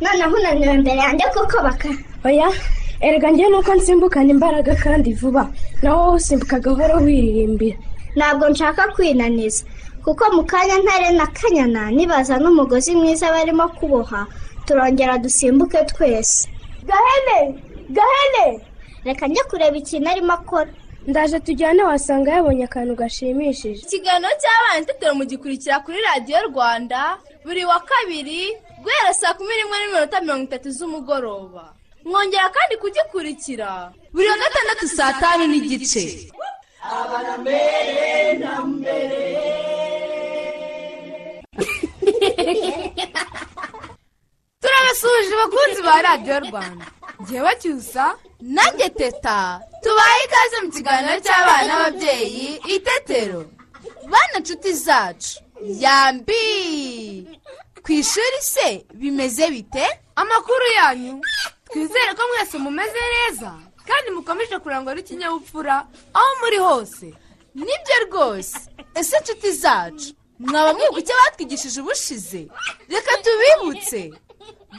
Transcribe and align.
noneho 0.00 0.34
unaniwe 0.36 0.74
mbere 0.82 0.96
yanjye 0.98 1.26
kuko 1.34 1.56
baka. 1.62 1.88
Oya 2.24 2.48
erega 3.00 3.30
njye 3.30 3.48
nuko 3.48 3.74
nsimbukana 3.74 4.30
imbaraga 4.30 4.74
kandi 4.74 5.12
vuba. 5.14 5.50
Nawe 5.82 5.96
wowe 5.96 6.16
usimbuka 6.16 6.58
gahoro 6.60 6.96
wiririmbira. 7.04 7.76
Ntabwo 8.16 8.48
nshaka 8.48 8.82
kwinaniza. 8.94 9.64
Kuko 10.04 10.24
mu 10.36 10.42
kanya 10.44 10.76
ntare 10.78 11.10
na 11.16 11.26
kanyana 11.26 11.90
nibaza 11.90 12.38
n'umugozi 12.38 12.94
mwiza 12.96 13.32
barimo 13.32 13.68
kuboha 13.68 14.26
turongera 14.66 15.18
dusimbuke 15.18 15.78
twese. 15.84 16.48
Gahene! 16.88 17.58
Gahene! 17.96 18.60
Reka 19.04 19.26
njye 19.26 19.42
kureba 19.50 19.76
ikintu 19.76 20.08
arimo 20.10 20.32
akora. 20.32 20.70
Ndaje 21.06 21.40
tujyane 21.40 21.82
wasanga 21.82 22.30
yabonye 22.32 22.64
akantu 22.64 22.94
gashimishije. 22.96 23.80
Ikiganiro 23.84 24.32
cy'abana 24.40 24.80
itetero 24.82 25.14
mugikurikira 25.14 25.80
kuri 25.84 25.98
radiyo 26.08 26.38
rwanda. 26.48 27.16
Buri 27.44 27.64
wa 27.64 27.80
kabiri 27.80 28.56
guhera 28.82 29.14
saa 29.14 29.34
kumi 29.34 29.52
n'imwe 29.56 29.76
n'iminota 29.78 30.20
mirongo 30.20 30.44
itatu 30.44 30.68
z'umugoroba. 30.76 31.64
Mwongera 32.04 32.48
kandi 32.56 32.74
kugikurikira. 32.76 33.92
Buri 34.12 34.28
wa 34.28 34.38
gatandatu 34.42 34.88
saa 34.88 35.12
tanu 35.20 35.46
n'igice. 35.46 36.04
Turabasuhuje 44.60 45.32
abakunzi 45.34 45.80
ba 45.82 46.02
radiyo 46.02 46.40
rwanda. 46.40 46.86
Ngewe 47.22 47.52
cyusa. 47.60 48.04
Nanjye 48.40 48.88
teta. 48.88 49.60
Tubaye 49.82 50.20
ikaze 50.24 50.56
mu 50.64 50.70
kiganiro 50.72 51.16
cy'abana 51.24 51.64
n'ababyeyi 51.68 52.60
itetero. 52.76 53.40
Bana 54.10 54.36
nshuti 54.40 54.72
zacu. 54.72 55.43
Yambi! 55.64 57.40
Ku 57.84 57.92
ishuri 57.92 58.38
se 58.40 58.84
bimeze 58.94 59.50
bite? 59.50 59.86
Amakuru 60.16 60.66
yanyu. 60.76 61.20
Twizere 61.72 62.14
ko 62.16 62.22
mwese 62.28 62.58
mumeze 62.58 62.98
neza. 63.14 63.52
Kandi 63.86 64.10
mukomeje 64.10 64.58
kurangwa 64.58 64.94
n'ikinyabupfura 64.94 65.86
aho 66.14 66.30
muri 66.40 66.56
hose. 66.58 67.14
Nibyo 67.54 67.96
rwose. 68.06 68.58
Ese 68.94 69.20
nshuti 69.20 69.52
zacu? 69.52 70.14
Mwaba 70.38 70.74
mwibuka 70.74 71.00
icyo 71.00 71.14
batwigishije 71.24 71.80
ubushize? 71.80 72.48
Reka 72.88 73.12
tubibutse. 73.22 74.12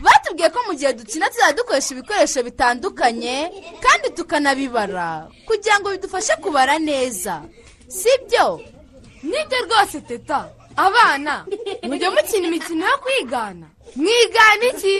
Batubwiye 0.02 0.50
ko 0.50 0.60
mu 0.68 0.74
gihe 0.74 0.94
dukina 0.94 1.30
tuzajya 1.30 1.54
dukoresha 1.54 1.94
ibikoresho 1.94 2.44
bitandukanye 2.44 3.36
kandi 3.82 4.10
tukanabibara 4.10 5.28
kugira 5.48 5.80
ngo 5.80 5.90
bidufashe 5.92 6.36
kubara 6.42 6.80
neza. 6.80 7.42
Si 7.88 8.10
byo? 8.28 8.62
Nibyo 9.24 9.58
rwose 9.66 10.02
teta. 10.02 10.50
Abana 10.78 11.46
mujya 11.84 12.12
mukina 12.12 12.48
imikino 12.48 12.86
yo 12.86 12.98
kwigana. 13.04 13.68
Mwigana 13.96 14.66
iki? 14.74 14.96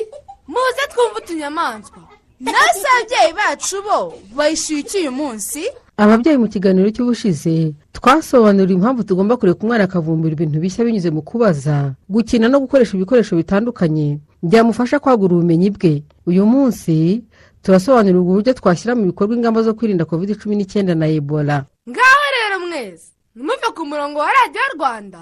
Muze 0.48 0.84
twumve 0.92 1.18
utunyamaswa. 1.18 2.02
Nase 2.40 2.88
ababyeyi 2.98 3.34
bacu 3.34 3.82
bo 3.82 4.14
bayishyuye 4.36 4.80
iki 4.82 4.98
uyu 4.98 5.12
munsi. 5.12 5.64
Ababyeyi 5.98 6.38
mu 6.38 6.48
kiganiro 6.48 6.90
cy'ubushize 6.92 7.74
twasobanuriye 7.94 8.76
impamvu 8.78 9.04
tugomba 9.04 9.38
kureka 9.38 9.64
umwana 9.64 9.84
akavumbura 9.88 10.34
ibintu 10.36 10.60
bishya 10.60 10.84
binyuze 10.86 11.10
mu 11.12 11.22
kubaza. 11.22 11.96
Gukina 12.10 12.48
no 12.52 12.60
gukoresha 12.60 12.98
ibikoresho 13.00 13.36
bitandukanye 13.36 14.20
byamufasha 14.44 15.00
kwagura 15.00 15.36
ubumenyi 15.36 15.70
bwe. 15.72 16.04
Uyu 16.28 16.46
munsi 16.46 17.24
turasobanurira 17.64 18.20
uburyo 18.20 18.54
twashyira 18.54 18.96
mu 18.96 19.06
bikorwa 19.10 19.36
ingamba 19.36 19.64
zo 19.64 19.74
kwirinda 19.74 20.06
covid 20.06 20.36
cumi 20.38 20.56
n'icyenda 20.56 20.96
na 20.96 21.08
ebola. 21.08 21.66
Ngaho 21.90 22.26
rero 22.36 22.60
mwese 22.68 23.08
ntimuve 23.36 23.68
ku 23.76 23.82
murongo 23.88 24.20
wa 24.20 24.28
radiyo 24.36 24.62
rwanda. 24.76 25.22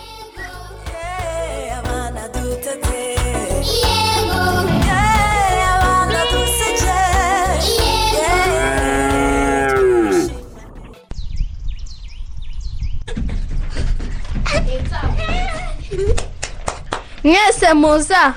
Mwese 17.23 17.73
muza. 17.73 18.33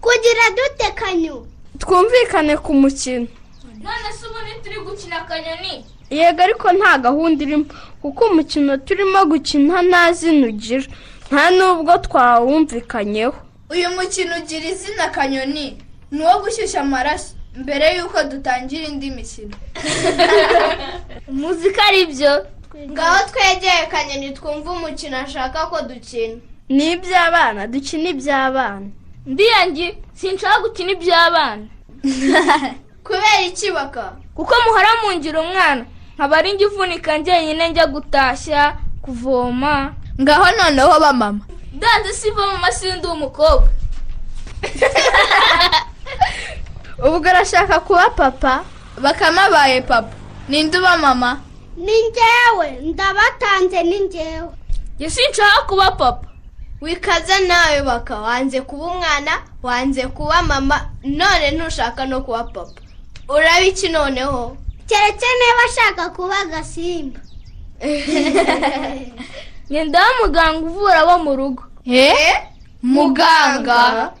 Kugira 0.00 0.50
dute 0.50 0.92
kanyu 0.94 1.46
twumvikane 1.78 2.56
ku 2.56 2.74
mukino. 2.74 3.26
None 3.82 4.08
se 4.12 4.26
ubundi 4.26 4.52
turi 4.64 4.78
gukina 4.84 5.16
akanyoni? 5.22 5.84
Yego 6.10 6.42
ariko 6.42 6.72
nta 6.72 6.98
gahunda 6.98 7.44
irimo. 7.44 7.64
Kuko 8.02 8.24
umukino 8.24 8.76
turimo 8.76 9.24
gukina 9.26 9.82
nta 9.82 10.12
zina 10.12 10.46
ugira. 10.46 10.86
Nta 11.30 11.44
n'ubwo 11.56 11.92
twawumvikanyeho. 12.06 13.34
Uyu 13.70 13.88
mukino 13.96 14.36
ugira 14.40 14.66
izina 14.68 15.08
kanyoni 15.08 15.66
ni 16.10 16.20
uwo 16.22 16.34
gushyushya 16.42 16.80
amaraso 16.80 17.34
mbere 17.56 17.96
y'uko 17.96 18.18
dutangira 18.30 18.84
indi 18.86 19.10
mikino. 19.10 19.56
Muzi 21.38 21.68
ko 21.74 21.80
ari 21.88 22.06
byo? 22.06 22.32
Ngaho 22.90 23.18
twegeye 23.30 23.86
kanyoni 23.90 24.30
twumve 24.36 24.68
umukino 24.70 25.16
ashaka 25.18 25.66
ko 25.66 25.76
dukina. 25.88 26.38
Ni 26.68 26.92
iby'abana. 26.92 27.66
Dukina 27.66 28.08
iby'abana 28.14 28.86
ndiyange 29.26 29.98
sinshaka 30.14 30.60
gukina 30.62 30.90
iby'abana. 30.92 31.66
Kubera 33.06 33.40
iki 33.46 33.70
baka? 33.70 34.16
Kuko 34.34 34.54
muhora 34.64 34.88
mungira 35.02 35.40
umwana 35.40 35.84
nkaba 36.14 36.36
ari 36.38 36.52
njye 36.52 36.66
uvunika 36.66 37.18
njyenyine 37.18 37.68
njya 37.68 37.86
gutashya 37.86 38.76
kuvoma. 39.02 39.94
Ngaho 40.20 40.44
noneho 40.56 41.00
ba 41.00 41.12
mama. 41.12 41.40
Danze 41.72 42.12
siva 42.12 42.46
mu 42.46 42.58
masindi 42.58 43.06
w'umukobwa 43.06 43.68
ubwo 47.06 47.28
arashaka 47.28 47.80
kuba 47.80 48.10
papa? 48.10 48.64
Bakamabaye 49.00 49.82
papa. 49.82 50.12
Ninde 50.48 50.78
uba 50.78 50.96
mama? 50.96 51.40
Ni 51.76 51.92
njyewe. 52.08 52.70
Ndabatanze 52.82 53.82
ni 53.82 53.98
njye 54.00 54.42
sinshaka 54.98 55.62
kuba 55.68 55.90
papa. 55.90 56.28
Wikaze 56.80 57.38
nawe 57.46 57.82
baka. 57.82 58.16
Wanze 58.20 58.60
kuba 58.60 58.84
umwana 58.84 59.42
wanze 59.62 60.06
kuba 60.06 60.42
mama. 60.42 60.88
None 61.04 61.50
ntushaka 61.50 62.06
no 62.06 62.20
kuba 62.20 62.44
papa. 62.44 62.80
Uraba 63.28 63.60
iki 63.60 63.88
noneho? 63.88 64.56
Keretse 64.86 65.26
niba 65.38 65.62
ashaka 65.68 66.10
kuba 66.10 66.38
agasimba. 66.38 67.20
ngendaho 69.70 70.10
muganga 70.22 70.58
uvura 70.66 71.00
abo 71.00 71.24
mu 71.24 71.32
rugo. 71.36 71.62
He 71.84 72.12
muganga. 72.82 74.12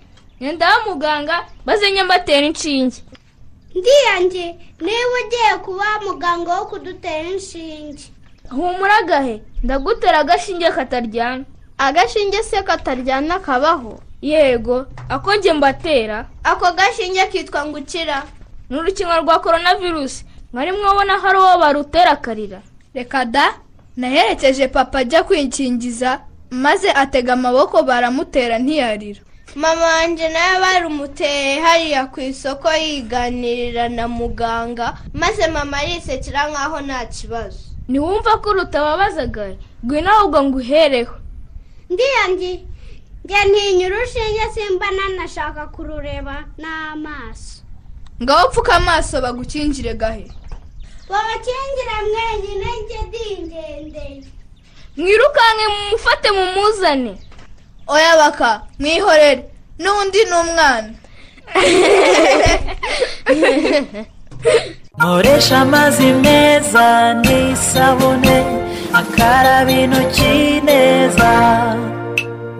Ngendaho 0.42 0.90
muganga 0.90 1.46
maze 1.66 1.90
nyambatera 1.92 2.46
inshinge. 2.46 3.02
Ndiyange 3.74 4.46
niba 4.80 5.16
ugiye 5.20 5.52
kuba 5.64 5.84
muganga 6.06 6.54
wo 6.60 6.64
kudutera 6.66 7.28
inshinge. 7.30 8.04
Humura 8.50 8.96
agahe? 8.98 9.42
Ndagutera 9.62 10.18
agashinge 10.18 10.70
kataryana. 10.70 11.44
Agashinge 11.78 12.42
se 12.42 12.62
kataryana 12.62 13.38
kabaho? 13.38 14.00
Yego 14.22 14.86
ako 15.08 15.34
njye 15.34 15.52
mbatera. 15.52 16.26
Ako 16.44 16.72
gashinge 16.72 17.26
kitwa 17.26 17.66
ngo 17.66 17.78
ukira 17.78 18.22
ni 18.70 18.76
urukingo 18.78 19.16
rwa 19.20 19.38
korona 19.40 19.74
virusi 19.74 20.24
mwari 20.52 20.72
mwabona 20.72 21.18
hari 21.18 21.38
uwo 21.38 21.58
barutera 21.58 22.10
akarira. 22.10 22.60
Reka 22.94 23.24
da. 23.24 23.54
Naherekeje 23.96 24.68
papa 24.68 24.98
ajya 24.98 25.22
kwikingiza 25.24 26.20
maze 26.50 26.90
atega 26.92 27.32
amaboko 27.32 27.82
baramutera 27.82 28.58
ntiyarira. 28.58 29.20
Mama 29.54 29.84
wanjye 29.84 30.28
nawe 30.28 30.60
barumuteye 30.60 31.60
hariya 31.60 32.06
ku 32.12 32.20
isoko 32.20 32.68
yiganirira 32.72 33.88
na 33.88 34.08
muganga 34.08 34.98
maze 35.14 35.46
mama 35.48 35.76
arisekera 35.78 36.50
nkaho 36.50 36.80
nta 36.80 37.06
kibazo. 37.06 37.58
Ntiwumva 37.88 38.36
ko 38.42 38.52
rutababazaga 38.52 39.56
ngwino 39.84 40.10
ahubwo 40.10 40.42
ngo 40.44 40.58
uhereho 40.58 41.14
ndiyangi 41.90 42.66
njye 43.24 43.40
ntinya 43.50 43.86
urushinge 43.86 44.44
simba 44.54 44.86
nanashaka 44.90 45.66
kurureba 45.66 46.44
n'amaso. 46.58 47.62
Ngaho 48.22 48.46
upfuka 48.48 48.72
amaso 48.76 49.20
bagukingire 49.20 49.94
gahe? 49.94 50.26
Babakingire 51.08 51.96
mwenyine 52.10 52.68
njye 52.82 53.00
dingendeye 53.12 54.22
mwirukanke 54.96 55.64
mumufate 55.74 56.28
mumuzane. 56.30 57.12
Oya 57.86 58.16
baka 58.16 58.62
mwihorere. 58.78 59.44
N'undi 59.78 60.18
ni 60.24 60.32
umwana 60.42 60.90
nkoresha 64.98 65.58
amazi 65.60 66.06
meza 66.24 66.86
n'isabune 67.22 68.36
akaraba 69.00 69.72
intoki 69.82 70.34
neza 70.68 71.30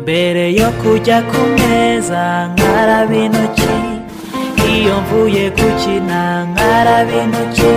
mbere 0.03 0.45
yo 0.61 0.69
kujya 0.81 1.19
ku 1.31 1.41
meza 1.59 2.23
nkaraba 2.53 3.15
intoki 3.25 3.75
iyo 4.73 4.95
mvuye 5.03 5.45
gukina 5.57 6.21
nkaraba 6.51 7.13
intoki 7.23 7.73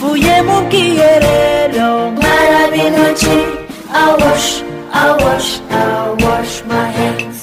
mvuye 0.00 0.36
mu 0.48 0.56
bwiherero 0.64 1.88
nkaraba 2.16 2.76
intoki 2.86 3.36
awash 4.04 4.48
awash 5.04 5.50
awash 5.82 6.54
my 6.70 6.86
hands. 6.96 7.40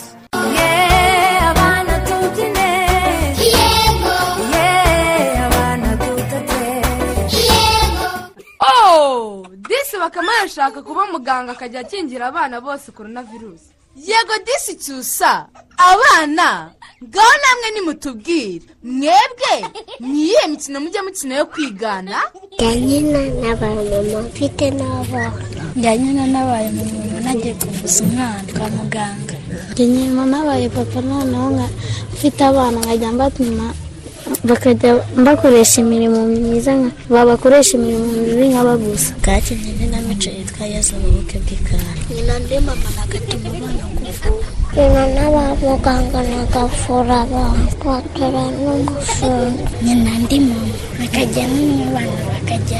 Oh 8.61 9.45
bakaba 9.99 10.31
yashaka 10.41 10.81
kuba 10.81 11.05
muganga 11.13 11.51
akajya 11.51 11.79
akingira 11.79 12.25
abana 12.27 12.61
bose 12.61 12.91
korona 12.91 13.21
virusi 13.23 13.76
yego 13.97 14.33
disi 14.45 14.75
cyusa 14.77 15.47
abana 15.77 16.71
ngaho 17.03 17.33
namwe 17.41 17.67
nimutubwire. 17.75 18.65
Mwebwe 18.83 19.53
ni 19.99 20.21
iyihe 20.23 20.47
mikino 20.47 20.79
mujya 20.81 21.03
mukina 21.03 21.35
yo 21.35 21.45
kwigana? 21.45 22.17
Njya 22.53 22.75
nyina 22.75 23.19
n'abamama 23.41 24.21
mfite 24.21 24.71
n'abana. 24.71 25.31
Njya 25.75 25.97
nyina 25.97 26.27
nabaye 26.27 26.69
muntu 26.71 27.19
nagiye 27.23 27.53
kuvuza 27.53 28.03
umwana 28.03 28.43
kwa 28.57 28.69
muganga. 28.69 29.35
Njya 29.71 29.85
nyina 29.85 30.25
nabaye 30.25 30.69
papa 30.69 31.01
noneho 31.01 31.69
mfite 32.13 32.41
abana 32.45 32.79
nkajya 32.79 33.11
mbatuma 33.11 33.73
bakajya 34.43 34.91
bakoresha 35.25 35.81
imirimo 35.81 36.19
myiza 36.29 36.71
nka 36.77 36.89
babakoresha 37.13 37.71
imirimo 37.77 38.05
mibi 38.13 38.45
nkabagusa 38.51 39.11
bwakinnye 39.23 39.71
n'inamico 39.77 40.29
yitwa 40.37 40.63
yesu 40.73 40.93
mu 41.01 41.07
bukwe 41.15 41.37
bw'ikara 41.43 41.91
nyina 42.13 42.33
ndi 42.43 42.55
mama 42.67 42.89
nagatuma 42.95 43.47
abana 43.57 43.83
kuvura 43.95 44.29
nyina 44.77 45.03
n'abamuganga 45.15 46.19
nagafura 46.29 47.17
bakwatora 47.31 48.43
n'umushumba 48.55 49.63
nyina 49.83 50.11
ndi 50.23 50.37
mama. 50.47 50.75
Bakajya 50.99 51.43
n'abana 51.53 52.21
bakajya 52.29 52.79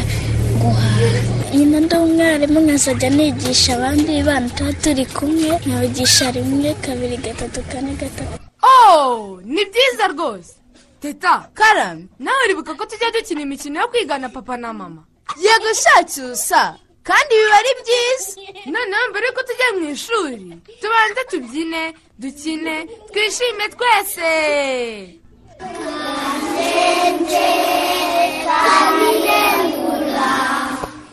guhaha. 0.61 1.09
Nyina 1.55 1.77
ndi 1.85 1.95
umwarimu 2.05 2.59
nkazajya 2.65 3.09
nigisha 3.17 3.71
abandi 3.77 4.13
bana. 4.27 4.47
Tuba 4.55 4.71
turi 4.81 5.05
kumwe 5.15 5.49
nkabigisha 5.65 6.25
rimwe 6.35 6.69
kabiri 6.83 7.17
gatatu 7.25 7.59
kane 7.71 7.91
gatatu. 8.01 8.35
Oh 8.61 9.39
ni 9.45 9.63
byiza 9.69 10.05
rwose. 10.13 10.53
Teta 11.01 11.49
karame 11.53 12.07
nawe 12.19 12.39
uribuka 12.45 12.73
ko 12.77 12.83
tujya 12.85 13.11
dukina 13.11 13.41
imikino 13.41 13.79
yo 13.81 13.87
kwigana 13.87 14.29
papa 14.29 14.57
na 14.57 14.73
mama 14.73 15.01
yego 15.43 15.69
shacyusa 15.81 16.75
kandi 17.07 17.31
biba 17.39 17.55
ari 17.59 17.71
byiza 17.81 18.29
noneho 18.71 19.03
mbere 19.11 19.25
yuko 19.27 19.41
tujya 19.47 19.67
mu 19.77 19.83
ishuri 19.95 20.37
tubanze 20.81 21.21
tubyine 21.31 21.81
dukine 22.21 22.75
twishime 23.11 23.65
twese 23.75 24.29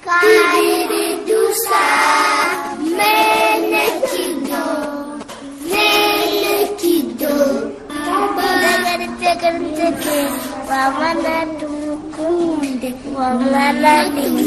Kabiri 0.04 1.06
dusa 1.26 1.84
mene 2.96 3.82
kido 4.10 4.66
mene 5.70 6.54
kido 6.80 7.36
wamana 10.70 11.34
tumukunde 11.60 12.90
ni 14.24 14.44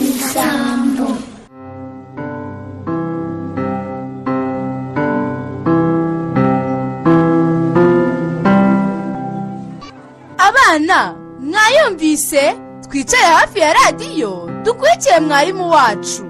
abana 10.38 11.16
mwayumvise? 11.40 12.56
Twicare 12.90 13.24
hafi 13.24 13.60
ya 13.60 13.74
radiyo 13.74 14.50
dukurikiye 14.64 15.20
mwarimu 15.20 15.70
wacu. 15.70 16.24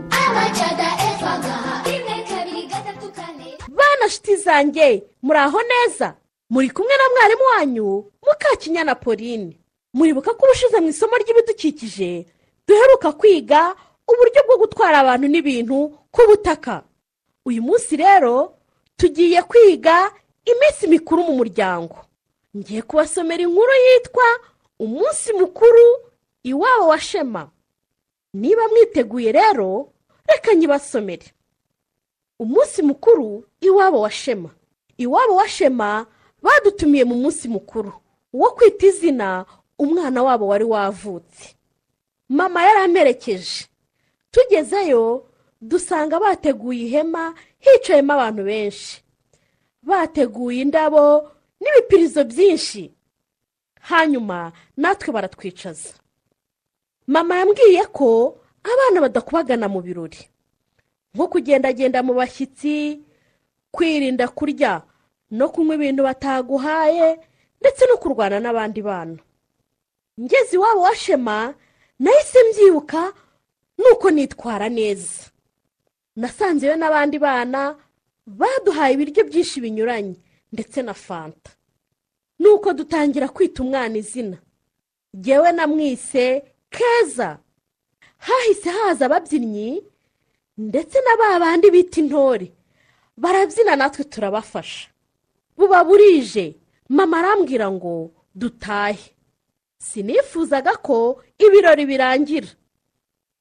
Bana 3.70 4.10
shiti 4.10 4.36
zanjye 4.36 5.04
muri 5.22 5.40
aho 5.40 5.60
neza? 5.62 6.14
Muri 6.50 6.70
kumwe 6.70 6.94
na 6.98 7.04
mwarimu 7.10 7.44
wanyu 7.44 8.12
mukakinyana 8.26 8.96
pauline. 8.96 9.58
Muribuka 9.94 10.34
ko 10.34 10.46
ubushize 10.46 10.80
mu 10.80 10.88
isomo 10.90 11.16
ry'ibidukikije 11.18 12.26
duheruka 12.68 13.12
kwiga 13.12 13.76
uburyo 14.08 14.42
bwo 14.48 14.58
gutwara 14.58 15.00
abantu 15.00 15.28
n'ibintu 15.28 15.78
ku 16.12 16.22
butaka. 16.28 16.84
Uyu 17.46 17.62
munsi 17.64 17.96
rero 17.98 18.56
tugiye 18.98 19.42
kwiga 19.44 20.12
iminsi 20.46 20.88
mikuru 20.88 21.24
mu 21.24 21.34
muryango. 21.40 21.98
Ngiye 22.58 22.82
kubasomera 22.82 23.44
inkuru 23.44 23.74
yitwa 23.86 24.28
umunsi 24.80 25.34
mukuru 25.34 25.86
iwabo 26.44 26.88
wa 26.88 27.00
shema. 27.00 27.50
Niba 28.34 28.68
mwiteguye 28.68 29.32
rero 29.32 29.90
reka 30.28 30.54
nyibasomere. 30.56 31.28
Umunsi 32.40 32.82
mukuru 32.82 33.44
iwabo 33.62 34.02
wa 34.02 34.12
shema. 34.12 34.50
Iwabo 34.98 35.36
wa 35.36 35.48
shema 35.50 36.06
badutumiye 36.48 37.04
mu 37.06 37.16
munsi 37.16 37.48
mukuru 37.52 37.92
wo 38.34 38.50
kwita 38.56 38.86
izina 38.88 39.46
umwana 39.80 40.24
wabo 40.24 40.48
wari 40.48 40.64
wavutse. 40.64 41.56
Mama 42.30 42.64
yari 42.64 42.80
amerekeje 42.88 43.66
tugezeyo 44.32 45.28
dusanga 45.62 46.20
bateguye 46.20 46.86
ihema 46.88 47.34
hicayemo 47.60 48.14
abantu 48.14 48.44
benshi. 48.44 49.04
Bateguye 49.84 50.62
indabo 50.62 51.32
n'ibipirizo 51.62 52.24
byinshi. 52.24 52.92
Hanyuma 53.82 54.52
natwe 54.78 55.14
baratwicaza. 55.14 55.94
Mama 57.08 57.38
yambwiye 57.40 57.86
ko 57.92 58.38
abana 58.64 59.02
badakubagana 59.02 59.68
mu 59.72 59.82
birori. 59.82 60.20
Nko 61.16 61.28
kugendagenda 61.28 62.04
mu 62.04 62.14
bashyitsi 62.14 63.00
kwirinda 63.72 64.28
kurya 64.28 64.82
no 65.32 65.50
kunywa 65.50 65.76
ibintu 65.76 66.04
bataguhaye 66.04 67.20
ndetse 67.62 67.86
no 67.90 67.98
kurwana 67.98 68.40
n'abandi 68.40 68.82
bana. 68.82 69.18
Ngeze 70.22 70.56
iwabo 70.56 70.82
wa 70.82 70.96
shema 70.96 71.54
nahise 72.00 72.40
mbyibuka 72.44 73.14
nuko 73.78 74.12
nitwara 74.12 74.70
neza. 74.70 75.24
Nasanzeyo 76.16 76.76
n'abandi 76.76 77.20
bana 77.20 77.76
baduhaye 78.26 78.94
ibiryo 78.94 79.24
byinshi 79.30 79.62
binyuranye 79.62 80.16
ndetse 80.54 80.82
na 80.82 80.94
fanta. 80.94 81.52
Nuko 82.40 82.74
dutangira 82.74 83.28
kwita 83.30 83.64
umwana 83.64 83.98
izina. 83.98 84.38
Ngewe 85.18 85.52
namwise 85.52 86.44
keza. 86.70 87.38
Hahise 88.18 88.70
haza 88.70 89.06
ababyinnyi 89.06 89.84
ndetse 90.58 90.98
na 91.06 91.14
ba 91.18 91.40
bandi 91.40 91.70
bita 91.72 92.02
intore. 92.02 92.52
Barabyina 93.18 93.76
natwe 93.76 94.04
turabafasha. 94.04 94.90
Buba 95.58 95.84
burije 95.84 96.56
mama 96.90 97.18
arambwira 97.20 97.72
ngo 97.72 98.12
dutahe. 98.36 99.14
Sinifuzaga 99.78 100.78
ko 100.78 101.24
ibirori 101.40 101.86
birangira. 101.86 102.48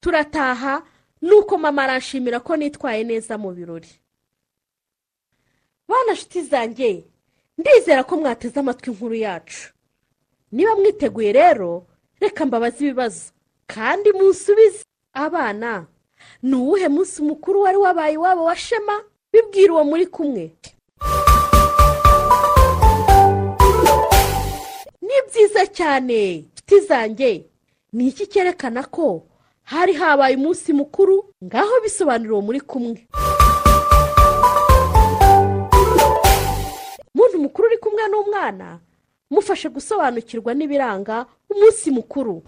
Turataha 0.01 0.83
nuko 1.23 1.59
mama 1.59 1.83
arashimira 1.85 2.41
ko 2.41 2.57
nitwaye 2.57 3.05
neza 3.05 3.39
mu 3.39 3.53
birori. 3.53 3.89
Bana 5.89 6.13
nshuti 6.13 6.43
zanjye 6.43 7.05
ndizera 7.59 8.05
ko 8.05 8.17
mwateze 8.17 8.61
amatwi 8.61 8.91
inkuru 8.93 9.15
yacu. 9.15 9.73
Niba 10.53 10.77
mwiteguye 10.77 11.33
rero 11.33 11.87
reka 12.21 12.47
mbabaze 12.47 12.85
ibibazo. 12.85 13.33
Kandi 13.67 14.13
munsubize. 14.13 14.85
Abana 15.13 15.87
ni 16.43 16.55
uwuhe 16.57 16.89
munsi 16.89 17.23
mukuru 17.23 17.61
wari 17.63 17.77
wabaye 17.79 18.15
iwabo 18.15 18.45
wa 18.45 18.57
shema? 18.57 19.05
Bibwira 19.33 19.73
uwo 19.73 19.85
muri 19.85 20.07
kumwe. 20.07 20.53
Byiza 25.29 25.67
cyane. 25.67 26.45
Nshuti 26.55 26.81
zanjye 26.89 27.45
ni 27.93 28.09
iki 28.09 28.27
cyerekana 28.27 28.83
ko 28.85 29.27
hari 29.63 29.93
habaye 29.95 30.37
umunsi 30.37 30.73
mukuru? 30.73 31.25
Ngaho 31.45 31.81
bisobanura 31.85 32.41
muri 32.41 32.61
kumwe. 32.61 33.07
Umuntu 37.15 37.39
mukuru 37.39 37.67
uri 37.69 37.79
kumwe 37.79 38.03
n'umwana 38.09 38.79
mufashe 39.31 39.69
gusobanukirwa 39.69 40.55
n'ibiranga 40.55 41.27
umunsi 41.51 41.91
mukuru. 41.91 42.43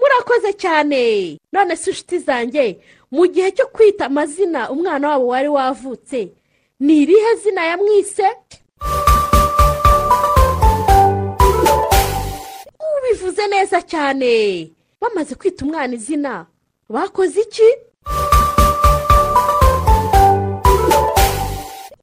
Murakoze 0.00 0.52
cyane. 0.52 1.38
None 1.52 1.76
se 1.76 1.90
inshuti 1.90 2.18
zanjye 2.18 2.78
mu 3.10 3.26
gihe 3.26 3.50
cyo 3.52 3.66
kwita 3.66 4.06
amazina 4.06 4.70
umwana 4.70 5.08
wabo 5.08 5.26
wari 5.26 5.48
wavutse 5.48 6.28
ni 6.80 7.02
irihe 7.02 7.34
zina 7.34 7.64
yamwise? 7.64 8.26
Ubivuze 12.98 13.46
neza 13.46 13.82
cyane. 13.82 14.70
Bamaze 15.00 15.34
kwita 15.34 15.64
umwana 15.64 15.94
izina. 15.94 16.46
Bakoze 16.88 17.40
iki? 17.40 17.68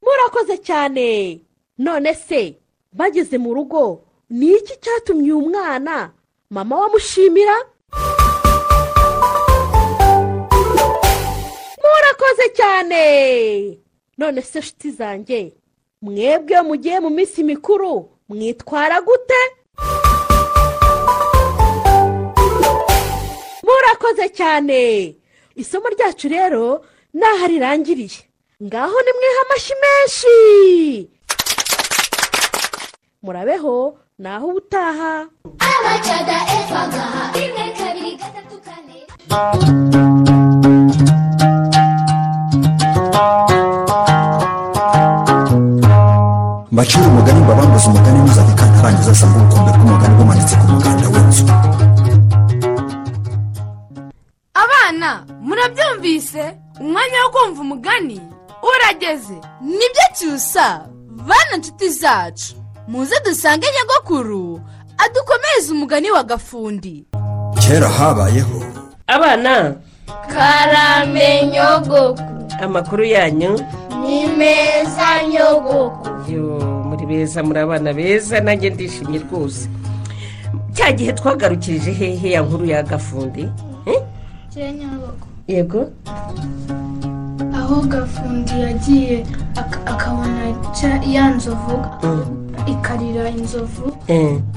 Murakoze 0.04 0.58
cyane. 0.58 1.42
None 1.78 2.14
se 2.16 2.56
bageze 2.94 3.38
mu 3.38 3.54
rugo 3.54 4.04
ni 4.30 4.48
iki 4.58 4.74
cyatumye 4.82 5.34
uyu 5.34 5.42
mwana 5.50 6.12
mama 6.50 6.76
wamushimira? 6.80 7.56
Murakoze 11.84 12.46
cyane. 12.58 13.04
None 14.18 14.42
se 14.42 14.60
nshuti 14.60 14.92
zanjye. 14.92 15.54
Mwebwe 16.02 16.62
mugiye 16.62 17.00
mu 17.00 17.10
minsi 17.10 17.44
mikuru 17.44 18.10
mwitwara 18.30 19.02
gute? 19.02 19.42
Murakoze 23.64 24.30
cyane. 24.30 25.16
Isomo 25.56 25.88
ryacu 25.90 26.28
rero 26.30 26.86
naho 27.14 27.48
rirangiriye. 27.48 28.20
Ngaho 28.64 28.98
ni 29.02 29.12
mwiha 29.18 29.42
amashyi 29.46 29.74
menshi. 29.84 30.38
Murabeho 33.24 33.98
naho 34.20 34.48
ubutaha. 34.48 35.28
Abacada 35.60 36.38
efagaha 36.58 37.22
rimwe 37.36 37.66
kabiri 37.78 38.12
gatatu 38.22 38.58
kane. 38.66 38.98
Mbacire 46.74 47.06
umugani 47.08 47.40
mbabambuze 47.44 47.88
umugani 47.88 48.20
ntuzave 48.20 48.54
kandi 48.60 48.76
arangiza 48.80 49.12
asanga 49.12 49.36
urukundo 49.40 49.70
rw'umugani 49.76 50.16
rumanitse 50.20 50.56
ku 50.62 50.66
muganda 50.74 51.06
w'inzu 51.14 51.44
abana 54.64 55.10
murabyumvise? 55.48 56.44
Umwanya 56.82 57.18
wo 57.24 57.30
kumva 57.34 57.62
umugani 57.62 58.18
urageze. 58.70 59.38
Nibyo 59.62 60.06
cyusa 60.18 60.66
bana 61.28 61.54
nshuti 61.58 61.90
zacu. 61.90 62.54
Muze 62.88 63.16
dusange 63.26 63.68
nyagakuru 63.76 64.62
adukomereze 64.98 65.70
umugani 65.72 66.12
wa 66.12 66.24
gafundi. 66.24 67.06
Kera 67.62 67.90
habayeho. 67.90 68.60
Abana 69.08 69.76
karame 70.34 71.46
nyogoku 71.52 72.22
amakuru 72.64 73.04
yanyu. 73.04 73.54
Ni 74.02 74.28
meza 74.28 75.10
nyogoku 75.32 76.08
yo 76.10 76.13
muri 76.38 77.06
beza 77.06 77.44
muri 77.44 77.60
abana 77.60 77.94
beza 77.94 78.40
nanjye 78.40 78.70
ndishimye 78.70 79.20
rwose. 79.26 79.70
Cya 80.74 80.92
gihe 80.92 81.14
twagarukirije 81.14 81.92
hehe 81.92 82.30
ya 82.32 82.42
nkuru 82.42 82.66
ya 82.66 82.84
gafundi? 82.84 83.50
Yego. 85.48 85.90
Aho 87.58 87.82
gafundi 87.82 88.54
yagiye 88.62 89.26
ak- 89.56 89.82
akabona 89.86 90.42
ya 91.14 91.30
nzovu 91.36 91.76
ikarira 92.68 93.30
inzovu. 93.30 93.92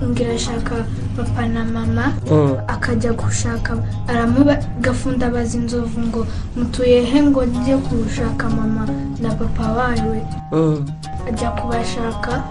Ngo 0.02 0.20
irashaka 0.22 0.84
papa 1.16 1.46
na 1.46 1.64
mama. 1.64 2.12
Mm. 2.30 2.56
akajya 2.68 3.12
gushaka 3.12 3.76
aramuba 4.08 4.58
gafundi 4.80 5.24
abaza 5.24 5.58
inzovu 5.58 6.00
ngo 6.00 6.26
mutuye 6.56 7.02
he 7.04 7.22
ngo 7.22 7.44
njye 7.44 7.76
gushaka 7.76 8.48
mama 8.50 8.86
na 9.20 9.30
papa 9.34 9.72
wawe? 9.72 10.18
Mm. 10.52 10.86
ajya 11.28 11.50
kubashaka. 11.50 12.42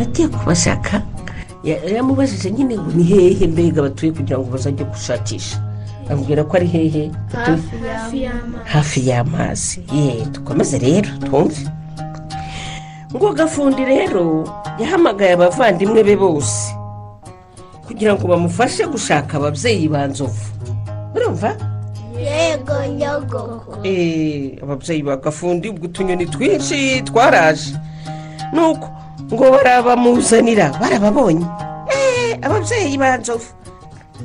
Agiye 0.00 0.28
kubashaka? 0.28 1.02
Ya- 1.64 1.84
yamubajije 1.84 2.50
nyine 2.50 2.78
ngo 2.78 2.90
ni 2.94 3.02
hehe 3.04 3.46
mbega 3.46 3.82
batuye 3.82 4.12
kugira 4.12 4.38
ngo 4.38 4.50
bazajye 4.50 4.84
gushakisha? 4.84 5.62
Amubwira 6.10 6.44
ko 6.44 6.56
ari 6.56 6.66
hehe. 6.66 7.10
Hafi 7.32 7.76
y'amazi 7.86 8.28
hafi 8.64 9.00
y'amazi 9.08 9.80
ye 9.94 10.26
dukomeze 10.32 10.78
rero 10.78 11.08
twumve. 11.24 11.56
Ngo 13.16 13.32
gafundi 13.32 13.84
rero 13.84 14.44
yahamagaye 14.80 15.32
abavandimwe 15.36 16.02
be 16.04 16.16
bose. 16.16 16.72
Kugira 17.86 18.14
ngo 18.16 18.24
bamufashe 18.28 18.86
gushaka 18.88 19.36
ababyeyi 19.36 19.88
ba 19.88 20.06
nzovu. 20.06 20.40
Urumva? 21.16 21.52
Yego 22.16 22.76
nyogoko 22.96 23.78
Eh, 23.84 24.56
ababyeyi 24.62 25.02
ba 25.02 25.16
gafundi 25.16 25.68
ubwo 25.68 25.86
utunyoni 25.86 26.26
twinshi 26.26 27.02
twaraje. 27.04 27.76
Nuko 28.52 28.88
ngo 29.32 29.44
barabamuzanira 29.50 30.72
barababonye. 30.80 31.44
Eh, 31.92 32.38
ababyeyi 32.42 32.96
ba 32.98 33.18
nzovu. 33.18 33.52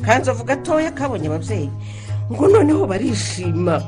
Ka 0.05 0.19
nzovu 0.19 0.43
gatoya 0.43 0.91
kabonye 0.91 1.27
ababyeyi. 1.27 1.69
Ngo 2.31 2.47
noneho 2.47 2.87
barishima. 2.87 3.81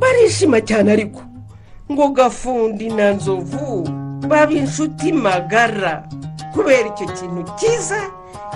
Barishima 0.00 0.58
cyane 0.60 0.92
ariko. 0.92 1.22
Ngo 1.92 2.08
gafundi 2.08 2.88
na 2.88 3.12
nzovu 3.12 3.84
baba 4.28 4.52
inshuti 4.52 5.12
magara. 5.12 6.02
Kubera 6.52 6.88
icyo 6.88 7.06
kintu 7.14 7.42
cyiza 7.58 8.00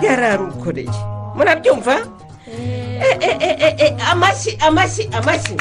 yari 0.01 0.25
arukoreye. 0.25 0.99
Murabyumva? 1.35 1.95
Eh, 2.47 3.17
eh, 3.21 3.75
eh, 3.79 4.11
amashyi 4.11 4.57
amashyi 4.67 5.03
amashyi. 5.17 5.55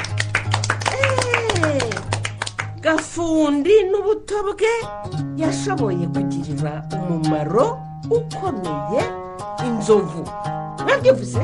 Gafundi 2.81 3.75
n'ubuto 3.91 4.37
bwe 4.47 4.75
yashoboye 5.37 6.07
kugirira 6.15 6.83
umumaro 6.95 7.79
ukomeye 8.11 9.03
inzovu. 9.67 10.23
Mwabyuvuze 10.85 11.41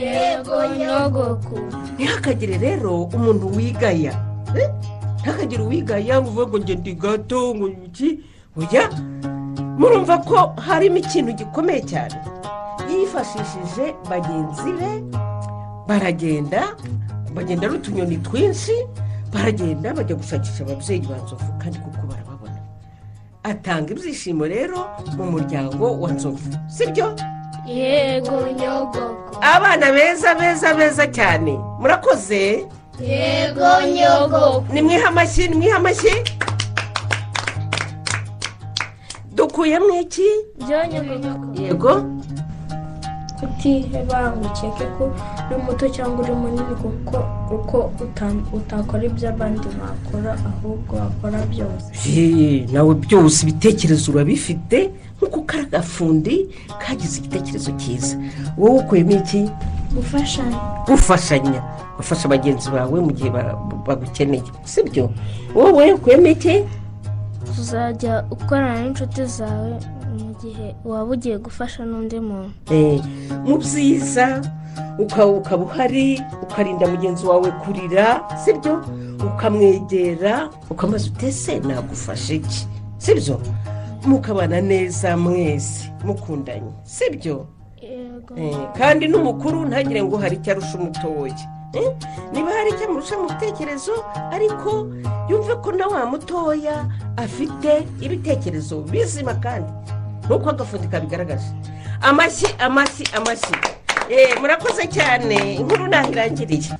yego 0.00 0.56
nyogoku. 0.78 1.58
Ntihakagire 1.94 2.58
rero 2.58 3.02
umuntu 3.16 3.46
wigaya? 3.56 4.14
Ntihakagire 5.28 5.62
uwigaya 5.62 6.20
ngo 6.20 6.28
uvuge 6.30 6.48
ngo 6.48 6.58
njye 6.58 6.74
ndi 6.74 6.92
gato 6.94 7.54
ngo 7.54 7.68
iki? 7.68 8.20
Oya 8.58 8.88
murumva 9.78 10.18
ko 10.24 10.52
harimo 10.66 10.96
ikintu 10.96 11.32
gikomeye 11.32 11.80
cyane. 11.84 12.16
Yifashishije 12.90 13.84
bagenzi 14.10 14.72
be 14.78 14.90
baragenda 15.88 16.62
bagenda 17.34 17.66
ari 17.68 17.76
utunyoni 17.76 18.16
twinshi 18.24 18.72
baragenda 19.32 19.92
bajya 19.94 20.16
gushakisha 20.16 20.64
ababyeyi 20.64 21.04
ba 21.06 21.16
nzovu 21.20 21.52
kandi 21.60 21.78
kuko 21.78 22.00
barababona. 22.08 22.58
Atanga 23.44 23.92
ibyishimo 23.92 24.46
rero 24.48 24.88
mu 25.16 25.24
muryango 25.30 26.00
wa 26.00 26.10
nzovu 26.12 26.50
sibyo 26.66 27.12
yego 27.66 28.48
nyogoku 28.58 29.36
abana 29.40 29.92
beza 29.92 30.34
beza 30.34 30.74
beza 30.74 31.04
cyane. 31.06 31.52
Murakoze? 31.80 32.64
Yego 33.02 33.68
nyogoku 33.94 34.72
nimwihe 34.72 35.02
amashyi 35.04 35.48
nimwihe 35.48 35.72
amashyi 35.72 36.12
dukuyemo 39.34 40.00
iki? 40.00 40.26
Yego. 41.62 42.02
Utiheba 43.42 44.32
ngo 44.36 44.48
ukeke 44.48 44.84
ko 44.98 45.04
uri 45.50 45.62
muto 45.66 45.88
cyangwa 45.88 46.24
uri 46.24 46.32
munini 46.32 46.74
kuko 46.82 47.16
uko 47.54 47.92
uta- 48.04 48.44
utakora 48.52 49.04
ibyo 49.04 49.28
abandi 49.28 49.68
bakora 49.78 50.32
ahubwo 50.50 50.96
wakora 50.96 51.38
byose. 51.46 51.86
Nawe 52.72 52.94
byose 52.94 53.42
ibitekerezo 53.46 54.12
urabifite 54.12 54.90
nk'uko 55.18 55.40
kari 55.46 55.62
agafundi 55.62 56.48
kagize 56.82 57.18
igitekerezo 57.18 57.70
cyiza. 57.78 58.16
Wowe 58.58 58.78
ukuyemo 58.82 59.10
iki? 59.12 59.46
Gufashanya. 60.86 61.62
Gufasha 61.96 62.28
bagenzi 62.28 62.70
bawe 62.70 63.00
mu 63.00 63.12
gihe 63.12 63.30
ba- 63.30 63.56
bagukeneye. 63.86 64.42
Sibyo? 64.64 65.10
Wowe 65.54 65.92
ukuyemo 65.92 66.26
iki 66.26 66.64
uzajya 67.60 68.24
ukorana 68.30 68.80
n'inshuti 68.82 69.24
zawe 69.26 69.74
mu 70.18 70.30
gihe 70.42 70.74
waba 70.84 71.10
ugiye 71.12 71.38
gufasha 71.38 71.84
n'undi 71.84 72.20
muntu. 72.20 72.50
Eh, 72.70 73.00
mu 73.44 73.58
byiza. 73.58 74.42
Uka- 74.98 75.26
ukaba 75.26 75.64
uhari 75.64 76.22
ukarinda 76.42 76.86
mugenzi 76.86 77.26
wawe 77.26 77.50
kurira. 77.62 78.22
Sibyo? 78.44 78.82
Ukamwegera 79.26 80.50
ukamaze 80.70 81.10
utese 81.10 81.58
nagufashe 81.60 82.34
iki? 82.36 82.66
Sibyo? 82.98 83.40
Mukabana 84.06 84.60
neza 84.60 85.16
mwese 85.16 85.90
mukundanye. 86.04 86.70
Sibyo? 86.84 87.34
Eh, 87.36 87.57
kandi 88.78 89.08
n'umukuru 89.08 89.66
ntagire 89.68 90.02
ngo 90.02 90.16
hari 90.16 90.36
icyo 90.36 90.52
arusha 90.52 90.74
umutoya 90.78 91.34
Eh, 91.76 91.84
niba 92.32 92.48
hari 92.48 92.70
icyo 92.72 92.88
amurusha 92.88 93.18
mu 93.20 93.28
bitekerezo 93.28 93.92
ariko 94.32 94.88
yumve 95.28 95.52
ko 95.60 95.68
na 95.76 95.84
wa 95.86 96.06
mutoya 96.08 96.88
afite 97.16 97.84
ibitekerezo 98.00 98.80
bizima 98.88 99.34
kandi. 99.36 99.68
Nk'uko 100.24 100.48
agafundi 100.50 100.88
kabigaragaje. 100.88 101.44
Amashyi 102.00 102.48
amashyi 102.58 103.04
amashyi. 103.12 103.52
Eh, 104.08 104.32
murakoze 104.40 104.88
cyane. 104.88 105.60
Inkuru 105.60 105.86
ntaho 105.92 106.08
irangiriye 106.12 106.72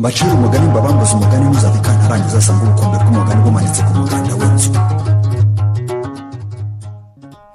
mbacira 0.00 0.32
umugani 0.34 0.66
mbabambuze 0.70 1.12
umugani 1.14 1.44
ntuzabika 1.48 1.90
ntarangiza 1.96 2.38
asanga 2.38 2.62
ubukombe 2.64 2.96
bw'umugani 3.02 3.40
bumanitse 3.44 3.80
ku 3.86 3.92
muganda 3.98 4.32
w'inzu. 4.40 4.70